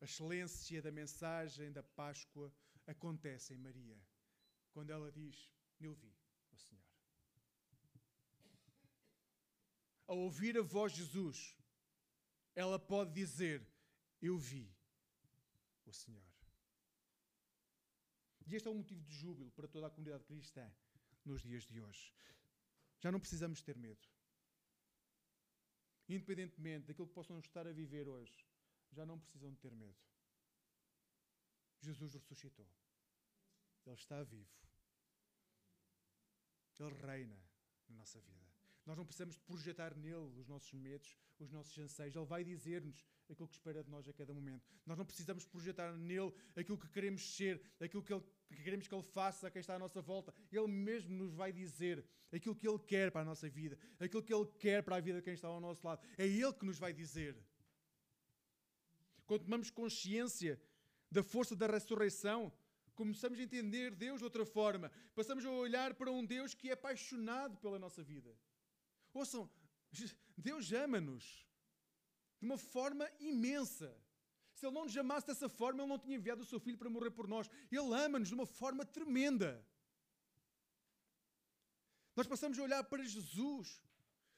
a 0.00 0.04
excelência 0.06 0.80
da 0.80 0.90
mensagem 0.90 1.70
da 1.70 1.82
Páscoa 1.82 2.50
acontece 2.86 3.52
em 3.52 3.58
Maria, 3.58 3.98
quando 4.72 4.90
ela 4.96 5.12
diz: 5.12 5.50
Eu 5.78 5.92
vi 5.92 6.14
o 6.52 6.56
Senhor. 6.56 6.82
Ao 10.06 10.16
ouvir 10.16 10.56
a 10.56 10.62
voz 10.62 10.92
de 10.92 11.00
Jesus, 11.04 11.54
ela 12.54 12.78
pode 12.78 13.12
dizer: 13.12 13.60
Eu 14.22 14.38
vi 14.38 14.74
o 15.84 15.92
Senhor. 15.92 16.32
E 18.46 18.54
este 18.54 18.68
é 18.68 18.70
um 18.70 18.78
motivo 18.78 19.02
de 19.02 19.14
júbilo 19.14 19.50
para 19.50 19.68
toda 19.68 19.86
a 19.86 19.90
comunidade 19.90 20.24
cristã 20.24 20.66
nos 21.26 21.42
dias 21.42 21.64
de 21.64 21.78
hoje. 21.78 22.14
Já 23.00 23.10
não 23.10 23.20
precisamos 23.20 23.62
ter 23.62 23.76
medo. 23.76 24.06
Independentemente 26.08 26.86
daquilo 26.86 27.08
que 27.08 27.14
possam 27.14 27.38
estar 27.38 27.66
a 27.66 27.72
viver 27.72 28.08
hoje, 28.08 28.46
já 28.92 29.06
não 29.06 29.18
precisam 29.18 29.52
de 29.52 29.58
ter 29.58 29.72
medo. 29.74 29.98
Jesus 31.80 32.14
ressuscitou. 32.14 32.68
Ele 33.86 33.94
está 33.94 34.22
vivo. 34.22 34.50
Ele 36.78 36.94
reina 36.94 37.42
na 37.88 37.96
nossa 37.96 38.20
vida. 38.20 38.59
Nós 38.86 38.96
não 38.96 39.04
precisamos 39.04 39.36
projetar 39.38 39.94
nele 39.96 40.32
os 40.38 40.48
nossos 40.48 40.72
medos, 40.72 41.16
os 41.38 41.50
nossos 41.50 41.76
anseios. 41.78 42.16
Ele 42.16 42.24
vai 42.24 42.42
dizer-nos 42.42 43.04
aquilo 43.28 43.48
que 43.48 43.54
espera 43.54 43.84
de 43.84 43.90
nós 43.90 44.08
a 44.08 44.12
cada 44.12 44.32
momento. 44.32 44.66
Nós 44.86 44.98
não 44.98 45.04
precisamos 45.04 45.44
projetar 45.44 45.92
nele 45.96 46.32
aquilo 46.56 46.78
que 46.78 46.88
queremos 46.88 47.36
ser, 47.36 47.62
aquilo 47.78 48.02
que, 48.02 48.12
ele, 48.12 48.24
que 48.48 48.62
queremos 48.62 48.88
que 48.88 48.94
ele 48.94 49.02
faça 49.02 49.46
a 49.46 49.50
quem 49.50 49.60
está 49.60 49.74
à 49.74 49.78
nossa 49.78 50.00
volta. 50.00 50.34
Ele 50.50 50.66
mesmo 50.66 51.14
nos 51.14 51.34
vai 51.34 51.52
dizer 51.52 52.04
aquilo 52.32 52.56
que 52.56 52.68
ele 52.68 52.78
quer 52.78 53.10
para 53.10 53.20
a 53.22 53.24
nossa 53.24 53.48
vida, 53.48 53.78
aquilo 53.98 54.22
que 54.22 54.34
ele 54.34 54.46
quer 54.58 54.82
para 54.82 54.96
a 54.96 55.00
vida 55.00 55.18
de 55.18 55.24
quem 55.24 55.34
está 55.34 55.48
ao 55.48 55.60
nosso 55.60 55.86
lado. 55.86 56.00
É 56.16 56.26
ele 56.26 56.52
que 56.52 56.64
nos 56.64 56.78
vai 56.78 56.92
dizer 56.92 57.36
quando 59.30 59.44
tomamos 59.44 59.70
consciência 59.70 60.60
da 61.08 61.22
força 61.22 61.54
da 61.54 61.68
ressurreição, 61.68 62.52
começamos 62.96 63.38
a 63.38 63.42
entender 63.44 63.94
Deus 63.94 64.18
de 64.18 64.24
outra 64.24 64.44
forma. 64.44 64.90
Passamos 65.14 65.44
a 65.44 65.50
olhar 65.52 65.94
para 65.94 66.10
um 66.10 66.26
Deus 66.26 66.52
que 66.52 66.68
é 66.68 66.72
apaixonado 66.72 67.56
pela 67.58 67.78
nossa 67.78 68.02
vida. 68.02 68.36
Ouçam, 69.12 69.50
Deus 70.36 70.72
ama-nos 70.72 71.24
de 72.40 72.46
uma 72.46 72.56
forma 72.56 73.10
imensa. 73.18 73.94
Se 74.54 74.66
Ele 74.66 74.74
não 74.74 74.84
nos 74.84 74.96
amasse 74.96 75.26
dessa 75.26 75.48
forma, 75.48 75.82
Ele 75.82 75.88
não 75.88 75.98
tinha 75.98 76.16
enviado 76.16 76.42
o 76.42 76.46
Seu 76.46 76.60
Filho 76.60 76.78
para 76.78 76.90
morrer 76.90 77.10
por 77.10 77.26
nós. 77.26 77.48
Ele 77.70 77.94
ama-nos 77.94 78.28
de 78.28 78.34
uma 78.34 78.46
forma 78.46 78.84
tremenda. 78.84 79.66
Nós 82.14 82.26
passamos 82.26 82.58
a 82.58 82.62
olhar 82.62 82.84
para 82.84 83.04
Jesus 83.04 83.82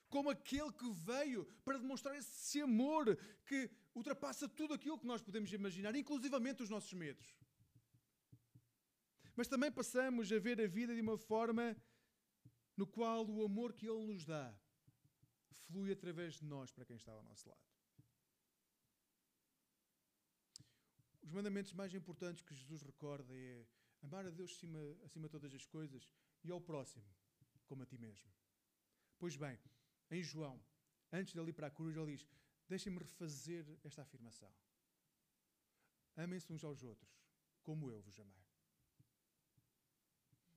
como 0.09 0.31
aquele 0.31 0.71
que 0.73 0.91
veio 0.91 1.45
para 1.65 1.79
demonstrar 1.79 2.15
esse 2.17 2.61
amor 2.61 3.17
que 3.47 3.71
ultrapassa 3.95 4.49
tudo 4.49 4.75
aquilo 4.75 4.99
que 4.99 5.07
nós 5.07 5.23
podemos 5.23 5.53
imaginar, 5.53 5.95
inclusivamente 5.97 6.63
os 6.63 6.69
nossos 6.69 6.93
medos. 6.93 7.35
Mas 9.35 9.49
também 9.49 9.73
passamos 9.73 10.31
a 10.31 10.39
ver 10.39 10.61
a 10.61 10.67
vida 10.67 10.95
de 10.95 11.01
uma 11.01 11.17
forma 11.17 11.75
no 12.77 12.87
qual 12.87 13.27
o 13.27 13.43
amor 13.45 13.73
que 13.73 13.89
Ele 13.89 14.07
nos 14.07 14.25
dá 14.25 14.55
flui 15.53 15.93
através 15.93 16.35
de 16.35 16.45
nós 16.45 16.71
para 16.71 16.85
quem 16.85 16.97
está 16.97 17.13
ao 17.13 17.23
nosso 17.23 17.49
lado. 17.49 17.61
Os 21.23 21.31
mandamentos 21.31 21.73
mais 21.73 21.95
importantes 21.95 22.43
que 22.43 22.55
Jesus 22.55 22.83
recorda 22.83 23.33
é 23.35 23.67
amar 24.03 24.27
a 24.27 24.31
Deus 24.31 24.53
acima, 24.53 24.79
acima 25.05 25.29
de 25.29 25.33
todas 25.33 25.55
as 25.55 25.65
coisas 25.65 26.11
e 26.43 26.51
ao 26.51 26.61
próximo 26.61 27.05
como 27.67 27.83
a 27.83 27.87
ti 27.87 27.97
mesmo. 27.97 28.31
Pois 29.19 29.37
bem, 29.37 29.59
em 30.11 30.23
João, 30.23 30.61
antes 31.11 31.33
de 31.33 31.41
ele 31.41 31.51
ir 31.51 31.55
para 31.55 31.69
a 31.69 31.71
cruz, 31.71 31.97
ele 31.97 32.17
diz: 32.17 32.27
Deixem-me 32.69 32.99
refazer 32.99 33.65
esta 33.85 34.03
afirmação. 34.03 34.53
Amem-se 36.17 36.53
uns 36.53 36.65
aos 36.65 36.83
outros, 36.83 37.11
como 37.63 37.91
eu 37.91 38.01
vos 38.03 38.19
amei. 38.21 38.45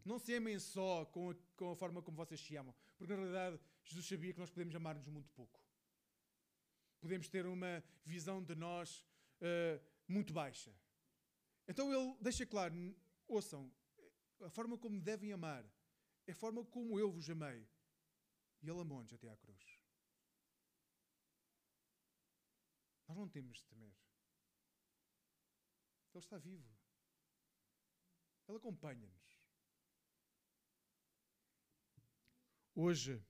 Não 0.03 0.19
se 0.19 0.34
amem 0.34 0.60
só 0.60 1.05
com 1.05 1.31
a, 1.31 1.36
com 1.55 1.71
a 1.71 1.75
forma 1.75 2.01
como 2.01 2.17
vocês 2.17 2.39
se 2.39 2.55
amam, 2.55 2.75
porque 2.97 3.13
na 3.13 3.19
realidade 3.19 3.60
Jesus 3.86 4.08
sabia 4.08 4.34
que 4.34 4.39
nós 4.39 4.50
podemos 4.50 4.76
amar-nos 4.76 5.08
muito 5.08 5.30
pouco. 5.32 5.63
Podemos 7.00 7.30
ter 7.30 7.45
uma 7.45 7.84
visão 8.04 8.43
de 8.43 8.56
nós 8.56 9.06
uh, 9.41 9.82
muito 10.08 10.34
baixa. 10.34 10.76
Então 11.67 11.93
ele 11.93 12.17
deixa 12.21 12.45
claro: 12.45 12.76
ouçam, 13.28 13.71
a 14.41 14.50
forma 14.50 14.78
como 14.78 15.00
devem 15.00 15.32
amar 15.32 15.65
é 16.28 16.32
a 16.32 16.36
forma 16.36 16.65
como 16.65 17.00
eu 17.00 17.12
vos 17.12 17.30
amei. 17.30 17.67
E 18.62 18.69
Ele 18.69 18.82
amou-nos 18.82 19.13
até 19.13 19.30
à 19.30 19.38
cruz. 19.38 19.80
Nós 23.08 23.17
não 23.17 23.30
temos 23.30 23.60
de 23.60 23.65
temer. 23.65 23.95
Ele 26.13 26.24
está 26.24 26.38
vivo. 26.38 26.76
Ele 28.48 28.58
acompanha-nos. 28.58 29.45
Hoje, 32.74 33.24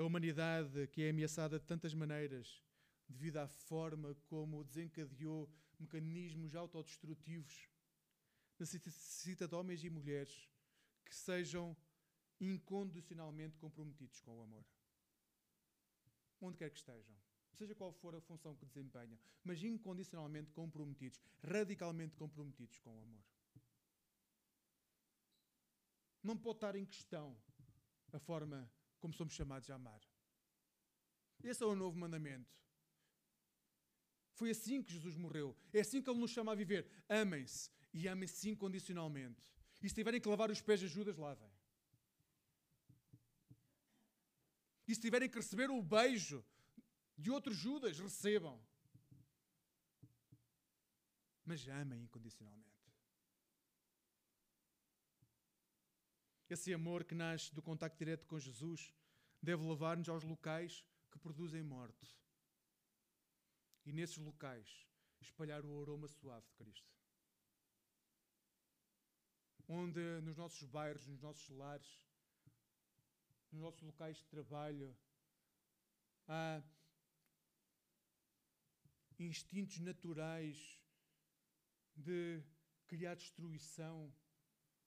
a 0.00 0.06
humanidade 0.06 0.86
que 0.88 1.02
é 1.02 1.10
ameaçada 1.10 1.58
de 1.58 1.66
tantas 1.66 1.92
maneiras, 1.92 2.64
devido 3.06 3.36
à 3.36 3.46
forma 3.46 4.14
como 4.26 4.64
desencadeou 4.64 5.52
mecanismos 5.78 6.54
autodestrutivos, 6.54 7.68
necessita 8.58 9.46
de 9.46 9.54
homens 9.54 9.84
e 9.84 9.90
mulheres 9.90 10.48
que 11.04 11.14
sejam 11.14 11.76
incondicionalmente 12.40 13.58
comprometidos 13.58 14.20
com 14.22 14.38
o 14.38 14.42
amor. 14.42 14.64
Onde 16.40 16.56
quer 16.56 16.70
que 16.70 16.78
estejam, 16.78 17.16
seja 17.52 17.74
qual 17.74 17.92
for 17.92 18.14
a 18.14 18.20
função 18.22 18.56
que 18.56 18.64
desempenham, 18.64 19.18
mas 19.44 19.62
incondicionalmente 19.62 20.50
comprometidos, 20.52 21.20
radicalmente 21.42 22.16
comprometidos 22.16 22.78
com 22.78 22.96
o 22.96 23.02
amor. 23.02 23.22
Não 26.22 26.36
pode 26.38 26.56
estar 26.56 26.74
em 26.74 26.86
questão 26.86 27.36
a 28.12 28.18
forma 28.18 28.70
como 29.00 29.12
somos 29.14 29.34
chamados 29.34 29.70
a 29.70 29.74
amar. 29.74 30.00
Esse 31.42 31.62
é 31.62 31.66
o 31.66 31.74
novo 31.74 31.98
mandamento. 31.98 32.54
Foi 34.34 34.50
assim 34.50 34.82
que 34.82 34.92
Jesus 34.92 35.16
morreu. 35.16 35.56
É 35.72 35.80
assim 35.80 36.02
que 36.02 36.08
Ele 36.08 36.18
nos 36.18 36.30
chama 36.30 36.52
a 36.52 36.54
viver. 36.54 36.86
Amem-se 37.08 37.70
e 37.92 38.06
amem-se 38.08 38.48
incondicionalmente. 38.48 39.42
E 39.82 39.88
se 39.88 39.94
tiverem 39.94 40.20
que 40.20 40.28
lavar 40.28 40.50
os 40.50 40.60
pés 40.60 40.80
de 40.80 40.86
Judas, 40.86 41.16
lavem. 41.16 41.50
E 44.86 44.94
se 44.94 45.00
tiverem 45.00 45.28
que 45.28 45.36
receber 45.36 45.70
o 45.70 45.82
beijo 45.82 46.44
de 47.16 47.30
outro 47.30 47.52
Judas, 47.52 47.98
recebam. 47.98 48.60
Mas 51.44 51.66
amem 51.68 52.02
incondicionalmente. 52.02 52.69
Esse 56.50 56.74
amor 56.74 57.04
que 57.04 57.14
nasce 57.14 57.54
do 57.54 57.62
contacto 57.62 57.96
direto 57.96 58.26
com 58.26 58.36
Jesus 58.36 58.92
deve 59.40 59.62
levar-nos 59.62 60.08
aos 60.08 60.24
locais 60.24 60.84
que 61.08 61.16
produzem 61.16 61.62
morte. 61.62 62.18
E 63.86 63.92
nesses 63.92 64.18
locais 64.18 64.84
espalhar 65.20 65.64
o 65.64 65.80
aroma 65.80 66.08
suave 66.08 66.44
de 66.48 66.54
Cristo. 66.54 66.92
Onde 69.68 70.20
nos 70.22 70.36
nossos 70.36 70.64
bairros, 70.64 71.06
nos 71.06 71.20
nossos 71.20 71.48
lares, 71.50 72.04
nos 73.52 73.62
nossos 73.62 73.82
locais 73.82 74.16
de 74.16 74.24
trabalho, 74.24 74.98
há 76.26 76.60
instintos 79.20 79.78
naturais 79.78 80.80
de 81.94 82.42
criar 82.88 83.14
destruição, 83.14 84.12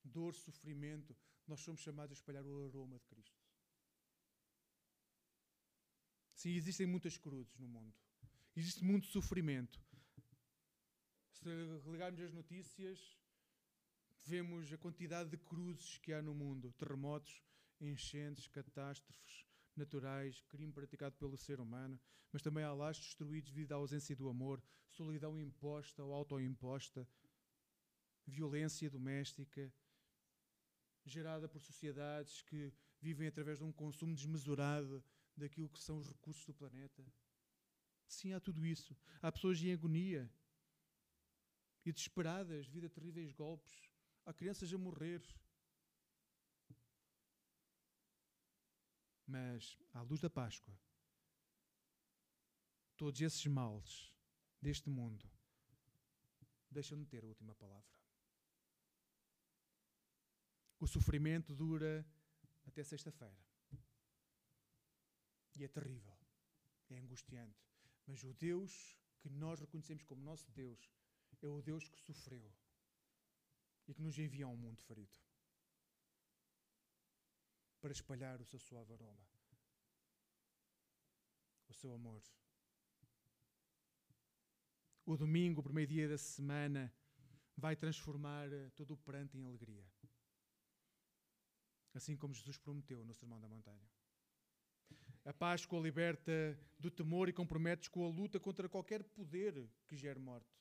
dor, 0.04 0.36
sofrimento, 0.36 1.16
nós 1.48 1.62
somos 1.62 1.82
chamados 1.82 2.12
a 2.12 2.20
espalhar 2.20 2.46
o 2.46 2.66
aroma 2.66 2.98
de 2.98 3.06
Cristo. 3.06 3.42
Sim, 6.34 6.52
existem 6.52 6.86
muitas 6.86 7.18
cruzes 7.18 7.58
no 7.58 7.68
mundo. 7.68 7.96
Existe 8.56 8.84
muito 8.84 9.08
sofrimento. 9.08 9.80
Se 11.32 11.50
ligarmos 11.90 12.22
as 12.22 12.34
notícias, 12.34 13.18
vemos 14.24 14.72
a 14.72 14.78
quantidade 14.78 15.30
de 15.30 15.38
cruzes 15.38 15.98
que 15.98 16.14
há 16.14 16.22
no 16.22 16.34
mundo: 16.34 16.74
terremotos, 16.74 17.42
enchentes, 17.80 18.48
catástrofes 18.48 19.46
naturais, 19.76 20.42
crime 20.50 20.72
praticado 20.72 21.16
pelo 21.18 21.38
ser 21.38 21.60
humano, 21.60 22.00
mas 22.32 22.42
também 22.42 22.64
há 22.64 22.74
lares 22.74 23.00
destruídos 23.00 23.52
devido 23.52 23.72
à 23.74 23.76
ausência 23.76 24.16
do 24.16 24.30
amor, 24.30 24.62
solidão 24.88 25.40
imposta 25.40 26.04
ou 26.04 26.14
autoimposta, 26.14 27.08
violência 28.26 28.90
doméstica, 28.90 29.74
gerada 31.06 31.48
por 31.48 31.62
sociedades 31.62 32.42
que 32.42 32.74
vivem 33.02 33.28
através 33.28 33.58
de 33.60 33.64
um 33.64 33.72
consumo 33.72 34.16
desmesurado 34.16 35.04
daquilo 35.36 35.70
que 35.70 35.82
são 35.82 35.98
os 35.98 36.08
recursos 36.08 36.46
do 36.46 36.54
planeta. 36.54 37.06
Sim, 38.08 38.34
há 38.34 38.40
tudo 38.40 38.66
isso. 38.66 38.96
Há 39.22 39.32
pessoas 39.32 39.62
em 39.62 39.74
agonia 39.74 40.32
e 41.86 41.92
desesperadas 41.92 42.68
devido 42.68 42.86
a 42.86 42.90
terríveis 42.90 43.32
golpes. 43.32 43.90
Há 44.26 44.34
crianças 44.34 44.74
a 44.74 44.78
morrer. 44.78 45.22
Mas, 49.26 49.78
à 49.94 50.02
luz 50.02 50.22
da 50.22 50.30
Páscoa, 50.30 50.78
todos 52.96 53.20
esses 53.22 53.46
males 53.48 54.14
deste 54.62 54.90
mundo 54.90 55.30
deixam 56.70 56.98
de 56.98 57.06
ter 57.06 57.24
a 57.24 57.28
última 57.28 57.56
palavra. 57.56 58.03
O 60.84 60.88
sofrimento 60.88 61.56
dura 61.56 62.06
até 62.68 62.84
sexta-feira. 62.84 63.42
E 65.56 65.64
é 65.64 65.68
terrível, 65.70 66.18
é 66.90 66.98
angustiante. 66.98 67.66
Mas 68.06 68.22
o 68.26 68.34
Deus 68.34 69.00
que 69.22 69.30
nós 69.30 69.62
reconhecemos 69.62 70.04
como 70.04 70.22
nosso 70.22 70.52
Deus 70.52 70.92
é 71.42 71.48
o 71.48 71.62
Deus 71.62 71.88
que 71.88 71.98
sofreu 72.02 72.54
e 73.88 73.94
que 73.94 74.02
nos 74.02 74.20
envia 74.20 74.44
a 74.44 74.50
um 74.50 74.58
mundo 74.58 74.82
ferido 74.82 75.18
para 77.80 77.94
espalhar 77.94 78.42
o 78.42 78.46
seu 78.46 78.60
suave 78.60 78.92
aroma, 78.92 79.26
o 81.70 81.74
seu 81.74 81.94
amor. 81.94 82.22
O 85.06 85.16
domingo, 85.16 85.62
o 85.62 85.64
primeiro 85.64 85.94
dia 85.94 86.10
da 86.10 86.18
semana, 86.18 86.94
vai 87.56 87.74
transformar 87.78 88.50
todo 88.76 88.96
o 88.96 88.98
pranto 88.98 89.38
em 89.38 89.46
alegria 89.46 89.93
assim 91.94 92.16
como 92.16 92.34
Jesus 92.34 92.58
prometeu 92.58 93.04
no 93.06 93.14
Sermão 93.14 93.40
da 93.40 93.48
Montanha. 93.48 93.88
A 95.26 95.34
Páscoa 95.34 95.80
liberta 95.80 96.60
do 96.78 96.92
temor 96.92 97.30
e 97.30 97.34
compromete-nos 97.34 97.88
com 97.88 98.06
a 98.06 98.10
luta 98.10 98.40
contra 98.40 98.68
qualquer 98.68 99.04
poder 99.04 99.70
que 99.88 99.96
gere 99.96 100.20
morte. 100.20 100.54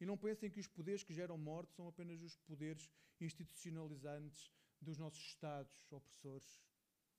E 0.00 0.06
não 0.06 0.16
pensem 0.16 0.50
que 0.50 0.60
os 0.60 0.68
poderes 0.68 1.02
que 1.02 1.12
geram 1.12 1.36
morte 1.36 1.72
são 1.74 1.88
apenas 1.88 2.20
os 2.22 2.36
poderes 2.36 2.88
institucionalizantes 3.20 4.52
dos 4.80 4.98
nossos 4.98 5.20
Estados 5.20 5.86
opressores, 5.90 6.62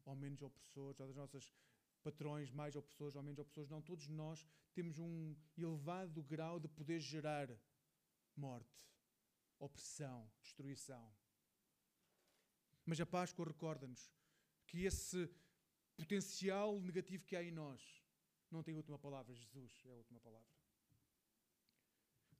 ou 0.05 0.15
menos 0.15 0.41
opressores, 0.41 0.99
ou 0.99 1.07
das 1.07 1.15
nossas 1.15 1.53
patrões 2.01 2.51
mais 2.51 2.75
opressores 2.75 3.15
ou 3.15 3.23
menos 3.23 3.39
opressores. 3.39 3.69
Não, 3.69 3.81
todos 3.81 4.07
nós 4.07 4.45
temos 4.73 4.99
um 4.99 5.35
elevado 5.57 6.21
grau 6.23 6.59
de 6.59 6.67
poder 6.67 6.99
gerar 6.99 7.49
morte, 8.35 8.83
opressão, 9.59 10.29
destruição. 10.41 11.09
Mas 12.85 12.99
a 12.99 13.05
Páscoa 13.05 13.45
recorda-nos 13.45 14.11
que 14.67 14.85
esse 14.85 15.29
potencial 15.95 16.79
negativo 16.81 17.25
que 17.25 17.35
há 17.35 17.43
em 17.43 17.51
nós 17.51 17.81
não 18.51 18.63
tem 18.63 18.75
última 18.75 18.99
palavra. 18.99 19.33
Jesus 19.33 19.81
é 19.85 19.91
a 19.91 19.95
última 19.95 20.19
palavra. 20.19 20.47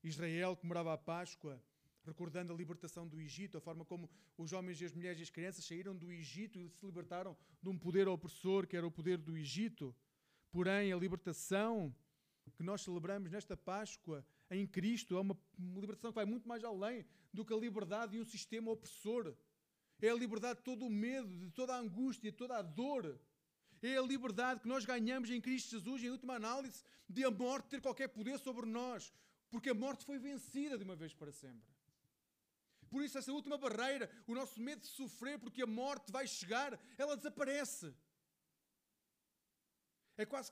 Israel 0.03 0.55
comemorava 0.55 0.93
a 0.93 0.97
Páscoa 0.97 1.61
recordando 2.05 2.51
a 2.51 2.55
libertação 2.55 3.07
do 3.07 3.21
Egito, 3.21 3.57
a 3.57 3.61
forma 3.61 3.85
como 3.85 4.09
os 4.37 4.51
homens 4.51 4.81
e 4.81 4.85
as 4.85 4.91
mulheres 4.91 5.19
e 5.19 5.23
as 5.23 5.29
crianças 5.29 5.65
saíram 5.65 5.95
do 5.95 6.11
Egito 6.11 6.59
e 6.59 6.69
se 6.69 6.85
libertaram 6.85 7.37
de 7.61 7.69
um 7.69 7.77
poder 7.77 8.07
opressor 8.07 8.67
que 8.67 8.75
era 8.75 8.85
o 8.85 8.91
poder 8.91 9.17
do 9.17 9.37
Egito. 9.37 9.95
Porém, 10.51 10.91
a 10.91 10.97
libertação 10.97 11.95
que 12.55 12.63
nós 12.63 12.81
celebramos 12.81 13.31
nesta 13.31 13.55
Páscoa 13.55 14.25
em 14.51 14.67
Cristo 14.67 15.15
é 15.15 15.21
uma 15.21 15.37
libertação 15.57 16.11
que 16.11 16.15
vai 16.15 16.25
muito 16.25 16.47
mais 16.47 16.63
além 16.63 17.05
do 17.33 17.45
que 17.45 17.53
a 17.53 17.57
liberdade 17.57 18.13
de 18.13 18.19
um 18.19 18.25
sistema 18.25 18.71
opressor. 18.71 19.33
É 20.05 20.09
a 20.09 20.15
liberdade 20.15 20.59
de 20.59 20.65
todo 20.65 20.85
o 20.85 20.89
medo, 20.89 21.29
de 21.45 21.49
toda 21.51 21.73
a 21.73 21.79
angústia, 21.79 22.29
de 22.29 22.37
toda 22.37 22.57
a 22.57 22.61
dor. 22.61 23.17
É 23.81 23.95
a 23.97 24.01
liberdade 24.01 24.59
que 24.59 24.67
nós 24.67 24.83
ganhamos 24.83 25.29
em 25.29 25.39
Cristo 25.39 25.71
Jesus, 25.71 26.03
em 26.03 26.09
última 26.09 26.35
análise, 26.35 26.83
de 27.07 27.23
a 27.23 27.31
morte 27.31 27.69
ter 27.69 27.79
qualquer 27.79 28.09
poder 28.09 28.37
sobre 28.37 28.65
nós. 28.65 29.13
Porque 29.49 29.69
a 29.69 29.73
morte 29.73 30.03
foi 30.03 30.19
vencida 30.19 30.77
de 30.77 30.83
uma 30.83 30.97
vez 31.03 31.13
para 31.13 31.31
sempre. 31.31 31.71
Por 32.89 33.01
isso, 33.01 33.17
essa 33.17 33.31
última 33.31 33.57
barreira, 33.57 34.11
o 34.27 34.35
nosso 34.35 34.59
medo 34.59 34.81
de 34.81 34.87
sofrer, 34.87 35.39
porque 35.39 35.61
a 35.61 35.65
morte 35.81 36.11
vai 36.11 36.27
chegar, 36.27 36.77
ela 36.97 37.15
desaparece. 37.15 37.95
É 40.17 40.25
quase 40.25 40.51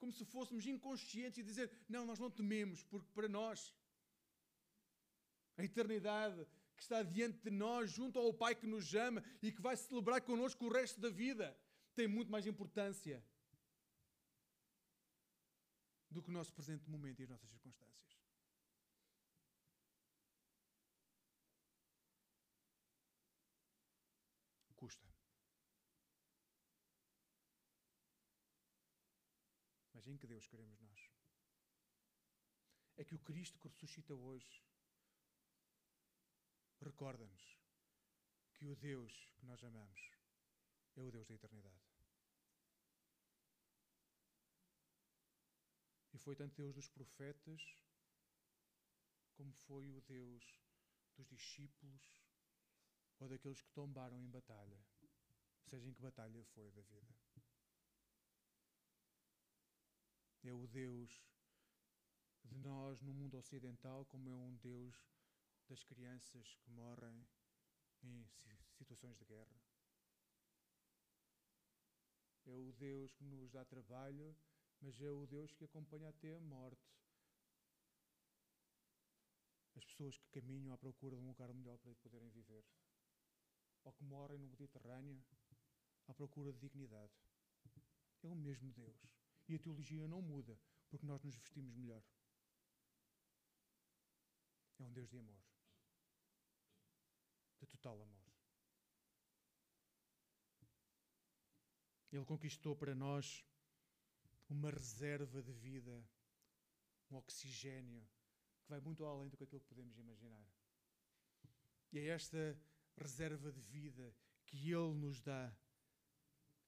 como 0.00 0.12
se 0.12 0.24
fôssemos 0.24 0.66
inconscientes 0.66 1.38
e 1.38 1.44
dizer: 1.44 1.70
Não, 1.88 2.04
nós 2.04 2.18
não 2.18 2.28
tememos, 2.28 2.82
porque 2.82 3.08
para 3.14 3.28
nós 3.28 3.72
a 5.56 5.62
eternidade 5.62 6.44
que 6.76 6.82
está 6.82 7.02
diante 7.02 7.38
de 7.38 7.50
nós, 7.50 7.90
junto 7.90 8.18
ao 8.18 8.32
Pai 8.32 8.54
que 8.54 8.66
nos 8.66 8.94
ama 8.94 9.24
e 9.42 9.50
que 9.50 9.62
vai 9.62 9.76
celebrar 9.76 10.20
connosco 10.20 10.66
o 10.66 10.72
resto 10.72 11.00
da 11.00 11.08
vida, 11.08 11.56
tem 11.94 12.06
muito 12.06 12.30
mais 12.30 12.46
importância 12.46 13.24
do 16.10 16.22
que 16.22 16.28
o 16.28 16.32
nosso 16.32 16.52
presente 16.52 16.88
momento 16.88 17.20
e 17.20 17.24
as 17.24 17.30
nossas 17.30 17.50
circunstâncias. 17.50 17.96
Custa. 24.76 25.08
Mas 29.94 30.06
em 30.06 30.18
que 30.18 30.26
Deus 30.26 30.46
queremos 30.46 30.78
nós? 30.80 31.10
É 32.98 33.04
que 33.04 33.14
o 33.14 33.18
Cristo 33.18 33.58
que 33.58 33.68
ressuscita 33.68 34.14
hoje 34.14 34.62
recorda-nos 36.86 37.58
que 38.54 38.64
o 38.66 38.76
Deus 38.76 39.12
que 39.36 39.44
nós 39.44 39.62
amamos 39.64 40.00
é 40.94 41.02
o 41.02 41.10
Deus 41.10 41.26
da 41.26 41.34
eternidade. 41.34 41.84
E 46.14 46.18
foi 46.18 46.36
tanto 46.36 46.54
Deus 46.54 46.74
dos 46.74 46.88
profetas, 46.88 47.60
como 49.34 49.52
foi 49.52 49.90
o 49.90 50.00
Deus 50.02 50.44
dos 51.16 51.26
discípulos 51.26 52.02
ou 53.18 53.28
daqueles 53.28 53.60
que 53.60 53.70
tombaram 53.72 54.18
em 54.22 54.30
batalha, 54.30 54.78
seja 55.64 55.88
em 55.88 55.92
que 55.92 56.00
batalha 56.00 56.44
foi 56.54 56.70
da 56.70 56.82
vida. 56.82 57.14
o 60.52 60.66
Deus 60.68 61.10
de 62.44 62.56
nós 62.58 63.02
no 63.02 63.12
mundo 63.12 63.36
ocidental, 63.36 64.04
como 64.06 64.30
é 64.30 64.36
um 64.36 64.54
Deus 64.56 64.96
das 65.68 65.82
crianças 65.82 66.54
que 66.56 66.70
morrem 66.70 67.26
em 68.02 68.26
situações 68.72 69.16
de 69.16 69.24
guerra. 69.24 69.62
É 72.46 72.54
o 72.54 72.72
Deus 72.72 73.12
que 73.12 73.24
nos 73.24 73.50
dá 73.50 73.64
trabalho, 73.64 74.36
mas 74.80 75.00
é 75.00 75.10
o 75.10 75.26
Deus 75.26 75.52
que 75.52 75.64
acompanha 75.64 76.08
até 76.08 76.34
a 76.34 76.40
morte. 76.40 76.96
As 79.74 79.84
pessoas 79.84 80.16
que 80.16 80.28
caminham 80.30 80.72
à 80.72 80.78
procura 80.78 81.16
de 81.16 81.22
um 81.22 81.28
lugar 81.28 81.52
melhor 81.52 81.76
para 81.78 81.94
poderem 81.96 82.30
viver. 82.30 82.64
Ou 83.84 83.92
que 83.92 84.04
morrem 84.04 84.38
no 84.38 84.48
Mediterrâneo 84.48 85.22
à 86.06 86.14
procura 86.14 86.52
de 86.52 86.58
dignidade. 86.60 87.12
É 88.22 88.28
o 88.28 88.34
mesmo 88.34 88.72
Deus. 88.72 88.96
E 89.48 89.54
a 89.54 89.58
teologia 89.58 90.08
não 90.08 90.22
muda 90.22 90.58
porque 90.88 91.06
nós 91.06 91.22
nos 91.22 91.34
vestimos 91.36 91.74
melhor. 91.74 92.02
É 94.78 94.84
um 94.84 94.92
Deus 94.92 95.08
de 95.08 95.18
amor. 95.18 95.55
De 97.58 97.66
total 97.66 98.02
amor. 98.02 98.26
Ele 102.12 102.24
conquistou 102.24 102.74
para 102.74 102.94
nós 102.94 103.44
uma 104.48 104.70
reserva 104.70 105.42
de 105.42 105.52
vida, 105.52 106.08
um 107.10 107.16
oxigênio 107.16 108.06
que 108.62 108.68
vai 108.68 108.80
muito 108.80 109.04
além 109.04 109.28
do 109.28 109.36
que 109.36 109.44
aquilo 109.44 109.60
que 109.60 109.68
podemos 109.68 109.98
imaginar. 109.98 110.46
E 111.92 111.98
é 111.98 112.06
esta 112.06 112.58
reserva 112.96 113.52
de 113.52 113.60
vida 113.60 114.14
que 114.46 114.72
Ele 114.72 114.94
nos 114.94 115.20
dá, 115.20 115.54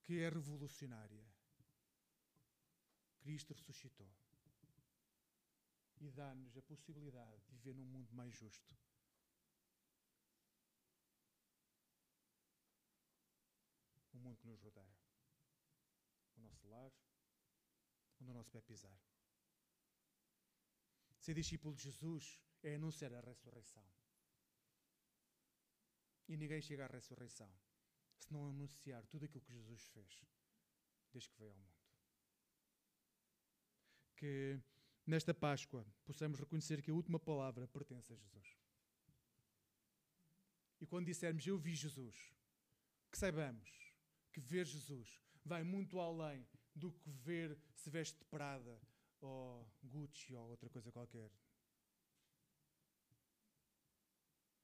que 0.02 0.20
é 0.20 0.28
revolucionária. 0.28 1.26
Cristo 3.20 3.52
ressuscitou 3.52 4.08
e 6.00 6.10
dá-nos 6.10 6.56
a 6.56 6.62
possibilidade 6.62 7.40
de 7.40 7.56
viver 7.56 7.74
num 7.74 7.84
mundo 7.84 8.12
mais 8.14 8.32
justo. 8.34 8.76
Mundo 14.28 14.38
que 14.38 14.46
nos 14.46 14.60
rodeia 14.60 14.96
o 16.36 16.40
nosso 16.40 16.68
lar, 16.68 16.92
onde 18.20 18.30
o 18.30 18.34
nosso 18.34 18.50
pé 18.50 18.60
pisar. 18.60 18.98
Ser 21.18 21.34
discípulo 21.34 21.74
de 21.74 21.82
Jesus 21.82 22.38
é 22.62 22.74
anunciar 22.74 23.12
a 23.14 23.20
ressurreição. 23.20 23.84
E 26.28 26.36
ninguém 26.36 26.60
chega 26.60 26.84
à 26.84 26.88
ressurreição 26.88 27.50
se 28.18 28.32
não 28.32 28.48
anunciar 28.48 29.06
tudo 29.06 29.24
aquilo 29.24 29.44
que 29.44 29.52
Jesus 29.52 29.86
fez 29.88 30.26
desde 31.12 31.30
que 31.30 31.38
veio 31.38 31.50
ao 31.50 31.56
mundo. 31.56 31.78
Que 34.16 34.60
nesta 35.06 35.32
Páscoa 35.32 35.86
possamos 36.04 36.38
reconhecer 36.38 36.82
que 36.82 36.90
a 36.90 36.94
última 36.94 37.18
palavra 37.18 37.66
pertence 37.66 38.12
a 38.12 38.16
Jesus. 38.16 38.58
E 40.80 40.86
quando 40.86 41.06
dissermos 41.06 41.46
eu 41.46 41.58
vi 41.58 41.74
Jesus, 41.74 42.32
que 43.10 43.18
saibamos 43.18 43.87
que 44.32 44.40
ver 44.40 44.66
Jesus 44.66 45.20
vai 45.44 45.62
muito 45.62 45.98
além 45.98 46.46
do 46.74 46.92
que 46.92 47.10
ver 47.10 47.58
se 47.74 47.90
veste 47.90 48.18
de 48.18 48.24
Prada 48.26 48.80
ou 49.20 49.66
Gucci 49.82 50.34
ou 50.34 50.50
outra 50.50 50.68
coisa 50.68 50.92
qualquer. 50.92 51.30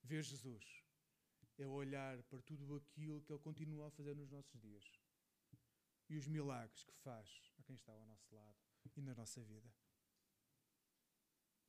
Ver 0.02 0.22
Jesus 0.22 0.84
é 1.58 1.66
olhar 1.66 2.22
para 2.24 2.42
tudo 2.42 2.76
aquilo 2.76 3.22
que 3.22 3.32
Ele 3.32 3.40
continua 3.40 3.88
a 3.88 3.90
fazer 3.90 4.14
nos 4.14 4.30
nossos 4.30 4.60
dias 4.60 4.84
e 6.08 6.16
os 6.16 6.26
milagres 6.26 6.84
que 6.84 6.94
faz 6.98 7.52
a 7.58 7.62
quem 7.62 7.74
está 7.74 7.92
ao 7.92 8.04
nosso 8.06 8.34
lado 8.34 8.58
e 8.96 9.00
na 9.00 9.14
nossa 9.14 9.42
vida. 9.42 9.72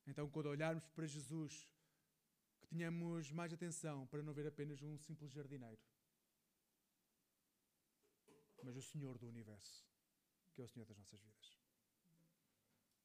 Então, 0.06 0.30
quando 0.30 0.46
olharmos 0.46 0.86
para 0.88 1.06
Jesus, 1.06 1.68
que 2.60 2.66
tenhamos 2.68 3.30
mais 3.32 3.52
atenção 3.52 4.06
para 4.06 4.22
não 4.22 4.32
ver 4.32 4.46
apenas 4.46 4.82
um 4.82 4.96
simples 4.98 5.32
jardineiro 5.32 5.80
mas 8.66 8.76
o 8.76 8.82
Senhor 8.82 9.16
do 9.16 9.28
universo, 9.28 9.86
que 10.52 10.60
é 10.60 10.64
o 10.64 10.68
Senhor 10.68 10.84
das 10.86 10.98
nossas 10.98 11.20
vidas. 11.20 11.56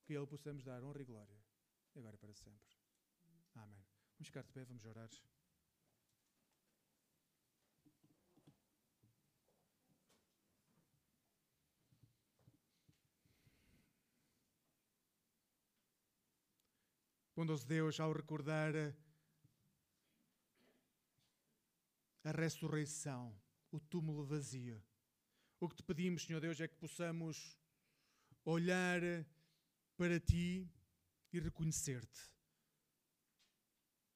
Que 0.03 0.13
Ele 0.13 0.25
possamos 0.25 0.63
dar 0.63 0.83
honra 0.83 1.03
e 1.03 1.05
glória, 1.05 1.39
agora 1.95 2.15
e 2.15 2.17
para 2.17 2.33
sempre. 2.33 2.75
Amém. 3.53 3.85
Vamos 4.17 4.27
ficar 4.27 4.41
de 4.41 4.51
pé, 4.51 4.65
vamos 4.65 4.85
orar. 4.85 5.07
Bondoso 17.35 17.67
Deus, 17.67 17.99
ao 17.99 18.11
recordar 18.11 18.73
a 22.23 22.31
ressurreição, 22.31 23.39
o 23.71 23.79
túmulo 23.79 24.25
vazio, 24.25 24.83
o 25.61 25.69
que 25.69 25.75
te 25.75 25.83
pedimos, 25.83 26.23
Senhor 26.23 26.41
Deus, 26.41 26.59
é 26.59 26.67
que 26.67 26.75
possamos 26.75 27.55
olhar 28.43 28.99
para 29.95 30.19
ti 30.19 30.67
e 31.31 31.39
reconhecer-te 31.39 32.19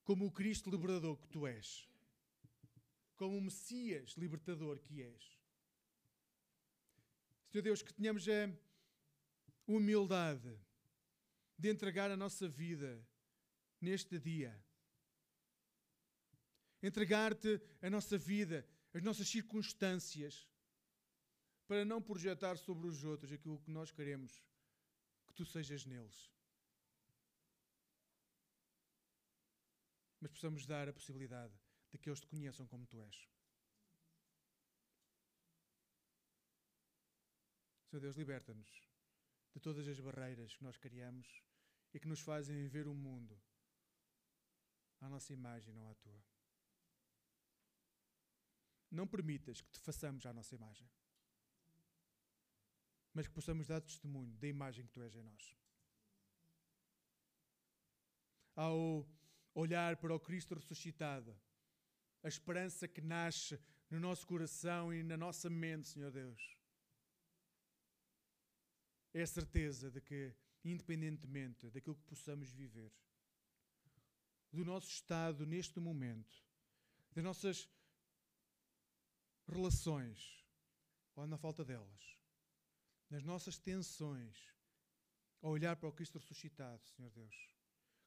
como 0.03 0.25
o 0.25 0.31
Cristo 0.31 0.71
libertador 0.71 1.17
que 1.17 1.27
tu 1.27 1.45
és, 1.45 1.87
como 3.15 3.37
o 3.37 3.41
Messias 3.41 4.11
libertador 4.17 4.79
que 4.79 5.03
és. 5.03 5.39
Senhor 7.51 7.63
Deus, 7.63 7.83
que 7.83 7.93
tenhamos 7.93 8.27
a 8.27 8.51
humildade 9.67 10.59
de 11.57 11.69
entregar 11.69 12.09
a 12.09 12.17
nossa 12.17 12.47
vida 12.47 13.07
neste 13.79 14.19
dia. 14.19 14.59
Entregar-te 16.81 17.61
a 17.81 17.89
nossa 17.89 18.17
vida, 18.17 18.67
as 18.93 19.03
nossas 19.03 19.27
circunstâncias 19.27 20.47
para 21.67 21.83
não 21.83 22.01
projetar 22.01 22.57
sobre 22.57 22.87
os 22.87 23.03
outros 23.03 23.31
aquilo 23.31 23.59
que 23.59 23.71
nós 23.71 23.91
queremos 23.91 24.43
que 25.27 25.33
tu 25.33 25.45
sejas 25.45 25.85
neles. 25.85 26.31
Mas 30.19 30.31
possamos 30.31 30.65
dar 30.65 30.87
a 30.87 30.93
possibilidade 30.93 31.53
de 31.91 31.97
que 31.97 32.09
eles 32.09 32.19
te 32.19 32.27
conheçam 32.27 32.67
como 32.67 32.85
tu 32.85 33.01
és. 33.01 33.29
Senhor 37.89 38.01
Deus, 38.01 38.15
liberta-nos 38.15 38.69
de 39.53 39.59
todas 39.59 39.87
as 39.87 39.99
barreiras 39.99 40.55
que 40.55 40.63
nós 40.63 40.77
criamos 40.77 41.41
e 41.93 41.99
que 41.99 42.07
nos 42.07 42.19
fazem 42.19 42.67
ver 42.67 42.87
o 42.87 42.93
mundo 42.93 43.41
à 44.99 45.09
nossa 45.09 45.33
imagem, 45.33 45.73
não 45.73 45.89
à 45.89 45.95
tua. 45.95 46.23
Não 48.91 49.07
permitas 49.07 49.61
que 49.61 49.71
te 49.71 49.79
façamos 49.79 50.25
à 50.25 50.33
nossa 50.33 50.55
imagem 50.55 50.89
mas 53.15 53.27
que 53.27 53.33
possamos 53.33 53.67
dar 53.67 53.79
testemunho 53.79 54.35
da 54.35 54.47
imagem 54.47 54.85
que 54.85 54.91
tu 54.91 55.01
és 55.01 55.15
em 55.15 55.23
nós. 55.23 55.55
Ao 58.53 59.07
olhar 59.53 59.95
para 59.95 60.13
o 60.13 60.19
Cristo 60.19 60.53
ressuscitado, 60.53 61.33
a 62.21 62.27
esperança 62.27 62.89
que 62.89 62.99
nasce 62.99 63.57
no 63.89 64.01
nosso 64.01 64.27
coração 64.27 64.93
e 64.93 65.01
na 65.01 65.15
nossa 65.15 65.49
mente, 65.49 65.87
Senhor 65.87 66.11
Deus, 66.11 66.57
é 69.13 69.21
a 69.21 69.27
certeza 69.27 69.89
de 69.89 70.01
que, 70.01 70.35
independentemente 70.65 71.69
daquilo 71.69 71.95
que 71.95 72.03
possamos 72.03 72.51
viver, 72.51 72.91
do 74.51 74.65
nosso 74.65 74.89
estado 74.89 75.45
neste 75.45 75.79
momento, 75.79 76.43
das 77.13 77.23
nossas 77.23 77.69
relações 79.47 80.43
ou 81.15 81.25
na 81.25 81.37
falta 81.37 81.63
delas, 81.63 82.15
nas 83.15 83.23
nossas 83.23 83.57
tensões, 83.57 84.53
a 85.41 85.47
olhar 85.47 85.77
para 85.77 85.87
o 85.87 85.93
Cristo 85.93 86.19
ressuscitado, 86.19 86.85
Senhor 86.85 87.09
Deus. 87.11 87.55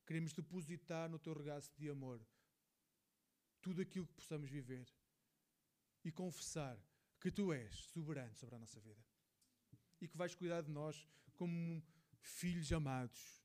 Queremos 0.07 0.35
depositar 0.35 1.09
no 1.09 1.19
teu 1.19 1.33
regaço 1.33 1.73
de 1.79 1.89
amor 1.89 2.21
tudo 3.63 3.81
aquilo 3.81 4.07
que 4.07 4.13
possamos 4.13 4.51
viver 4.51 4.87
e 6.05 6.13
confessar 6.13 6.79
que 7.19 7.31
tu 7.31 7.55
és 7.55 7.75
soberano 7.87 8.35
sobre 8.35 8.57
a 8.57 8.59
nossa 8.59 8.79
vida 8.81 9.03
e 9.99 10.07
que 10.07 10.19
vais 10.19 10.35
cuidar 10.35 10.61
de 10.61 10.71
nós 10.71 11.09
como 11.37 11.83
filhos 12.21 12.71
amados. 12.71 13.43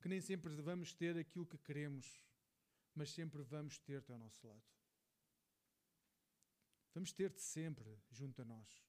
Que 0.00 0.08
nem 0.08 0.20
sempre 0.20 0.54
vamos 0.62 0.94
ter 0.94 1.18
aquilo 1.18 1.44
que 1.44 1.58
queremos, 1.58 2.22
mas 2.94 3.10
sempre 3.10 3.42
vamos 3.42 3.76
ter-te 3.80 4.12
ao 4.12 4.18
nosso 4.18 4.46
lado. 4.46 4.62
Vamos 6.94 7.10
ter-te 7.12 7.42
sempre 7.42 8.00
junto 8.08 8.40
a 8.42 8.44
nós. 8.44 8.87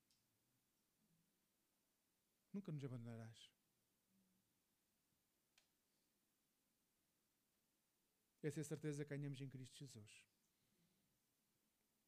Nunca 2.54 2.72
nos 2.72 2.84
abandonarás. 2.84 3.52
Essa 8.42 8.60
é 8.60 8.62
a 8.62 8.66
certeza 8.66 9.04
que 9.04 9.10
ganhamos 9.16 9.42
em 9.42 9.50
Cristo 9.50 9.78
Jesus. 9.78 10.24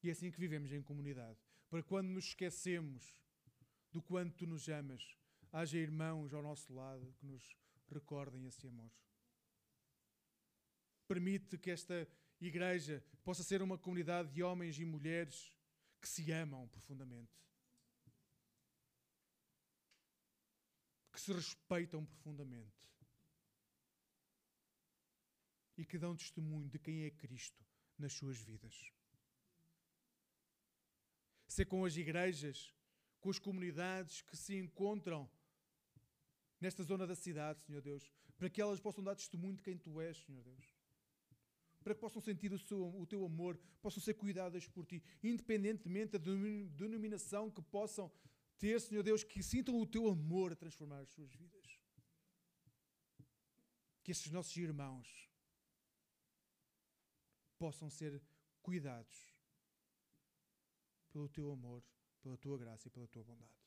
E 0.02 0.10
é 0.10 0.12
assim 0.12 0.32
que 0.32 0.40
vivemos 0.40 0.72
em 0.72 0.82
comunidade. 0.82 1.40
Para 1.70 1.84
quando 1.84 2.08
nos 2.08 2.26
esquecemos 2.26 3.14
do 3.92 4.02
quanto 4.02 4.36
tu 4.36 4.48
nos 4.48 4.68
amas, 4.70 5.18
haja 5.52 5.78
irmãos 5.78 6.34
ao 6.34 6.42
nosso 6.42 6.74
lado 6.74 7.14
que 7.20 7.26
nos 7.26 7.56
recordem 7.90 8.46
esse 8.46 8.66
amor. 8.68 8.92
Permite 11.08 11.58
que 11.58 11.70
esta 11.70 12.08
igreja 12.40 13.04
possa 13.24 13.44
ser 13.44 13.62
uma 13.62 13.78
comunidade 13.78 14.32
de 14.32 14.42
homens 14.42 14.80
e 14.80 14.86
mulheres 14.86 15.54
que 16.00 16.08
se 16.08 16.32
amam 16.32 16.68
profundamente, 16.70 17.38
que 21.22 21.26
se 21.26 21.34
respeitam 21.34 22.04
profundamente 22.04 22.90
e 25.78 25.86
que 25.86 26.00
dão 26.00 26.16
testemunho 26.16 26.68
de 26.68 26.80
quem 26.80 27.04
é 27.04 27.12
Cristo 27.12 27.64
nas 27.98 28.14
suas 28.14 28.38
vidas. 28.38 28.92
Ser 31.48 31.66
com 31.66 31.86
as 31.86 31.96
igrejas, 31.96 32.74
com 33.20 33.30
as 33.30 33.38
comunidades 33.38 34.22
que 34.22 34.36
se 34.36 34.58
encontram 34.58 35.30
nesta 36.60 36.84
zona 36.84 37.06
da 37.06 37.16
cidade, 37.16 37.62
Senhor 37.62 37.82
Deus, 37.82 38.12
para 38.38 38.50
que 38.50 38.62
elas 38.62 38.80
possam 38.80 39.04
dar 39.04 39.16
testemunho 39.16 39.56
de 39.56 39.62
quem 39.62 39.78
Tu 39.78 40.02
és, 40.02 40.18
Senhor 40.18 40.44
Deus. 40.44 40.66
Para 41.84 41.94
que 41.94 42.02
possam 42.02 42.22
sentir 42.22 42.52
o, 42.52 42.58
seu, 42.58 43.00
o 43.00 43.06
Teu 43.06 43.24
amor, 43.24 43.60
possam 43.80 44.02
ser 44.02 44.16
cuidadas 44.16 44.68
por 44.68 44.88
Ti, 44.88 45.04
independentemente 45.22 46.18
da 46.18 46.20
denominação 46.76 47.52
que 47.52 47.62
possam 47.62 48.12
ter, 48.62 48.80
Senhor 48.80 49.04
Deus, 49.10 49.24
que 49.24 49.42
sintam 49.52 49.76
o 49.80 49.88
Teu 49.96 50.08
amor 50.16 50.52
a 50.52 50.62
transformar 50.64 51.00
as 51.02 51.10
suas 51.10 51.32
vidas. 51.42 51.68
Que 54.04 54.12
estes 54.12 54.32
nossos 54.32 54.56
irmãos 54.68 55.08
possam 57.58 57.90
ser 57.90 58.22
cuidados 58.62 59.18
pelo 61.12 61.28
Teu 61.38 61.52
amor, 61.52 61.84
pela 62.22 62.38
Tua 62.38 62.58
graça 62.64 62.88
e 62.88 62.92
pela 62.92 63.08
Tua 63.08 63.24
bondade. 63.24 63.62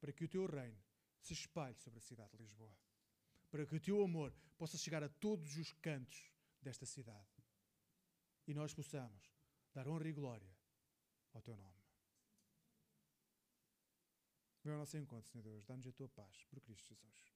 Para 0.00 0.12
que 0.12 0.24
o 0.24 0.28
Teu 0.28 0.46
reino 0.46 0.82
se 1.26 1.32
espalhe 1.32 1.76
sobre 1.84 1.98
a 1.98 2.02
cidade 2.02 2.30
de 2.30 2.42
Lisboa. 2.44 2.76
Para 3.50 3.66
que 3.66 3.74
o 3.74 3.80
teu 3.80 4.02
amor 4.02 4.32
possa 4.56 4.78
chegar 4.78 5.02
a 5.02 5.08
todos 5.08 5.56
os 5.56 5.72
cantos 5.88 6.18
desta 6.62 6.86
cidade. 6.86 7.34
E 8.46 8.54
nós 8.54 8.72
possamos 8.72 9.22
dar 9.74 9.88
honra 9.88 10.08
e 10.08 10.12
glória 10.12 10.52
ao 11.32 11.42
teu 11.42 11.56
nome. 11.56 11.75
Vem 14.66 14.72
ao 14.72 14.80
nosso 14.80 14.96
encontro, 14.96 15.30
Senhor 15.30 15.44
Deus. 15.44 15.64
Dá-nos 15.64 15.86
a 15.86 15.92
tua 15.92 16.08
paz, 16.08 16.42
por 16.50 16.60
Cristo 16.60 16.88
Jesus. 16.88 17.35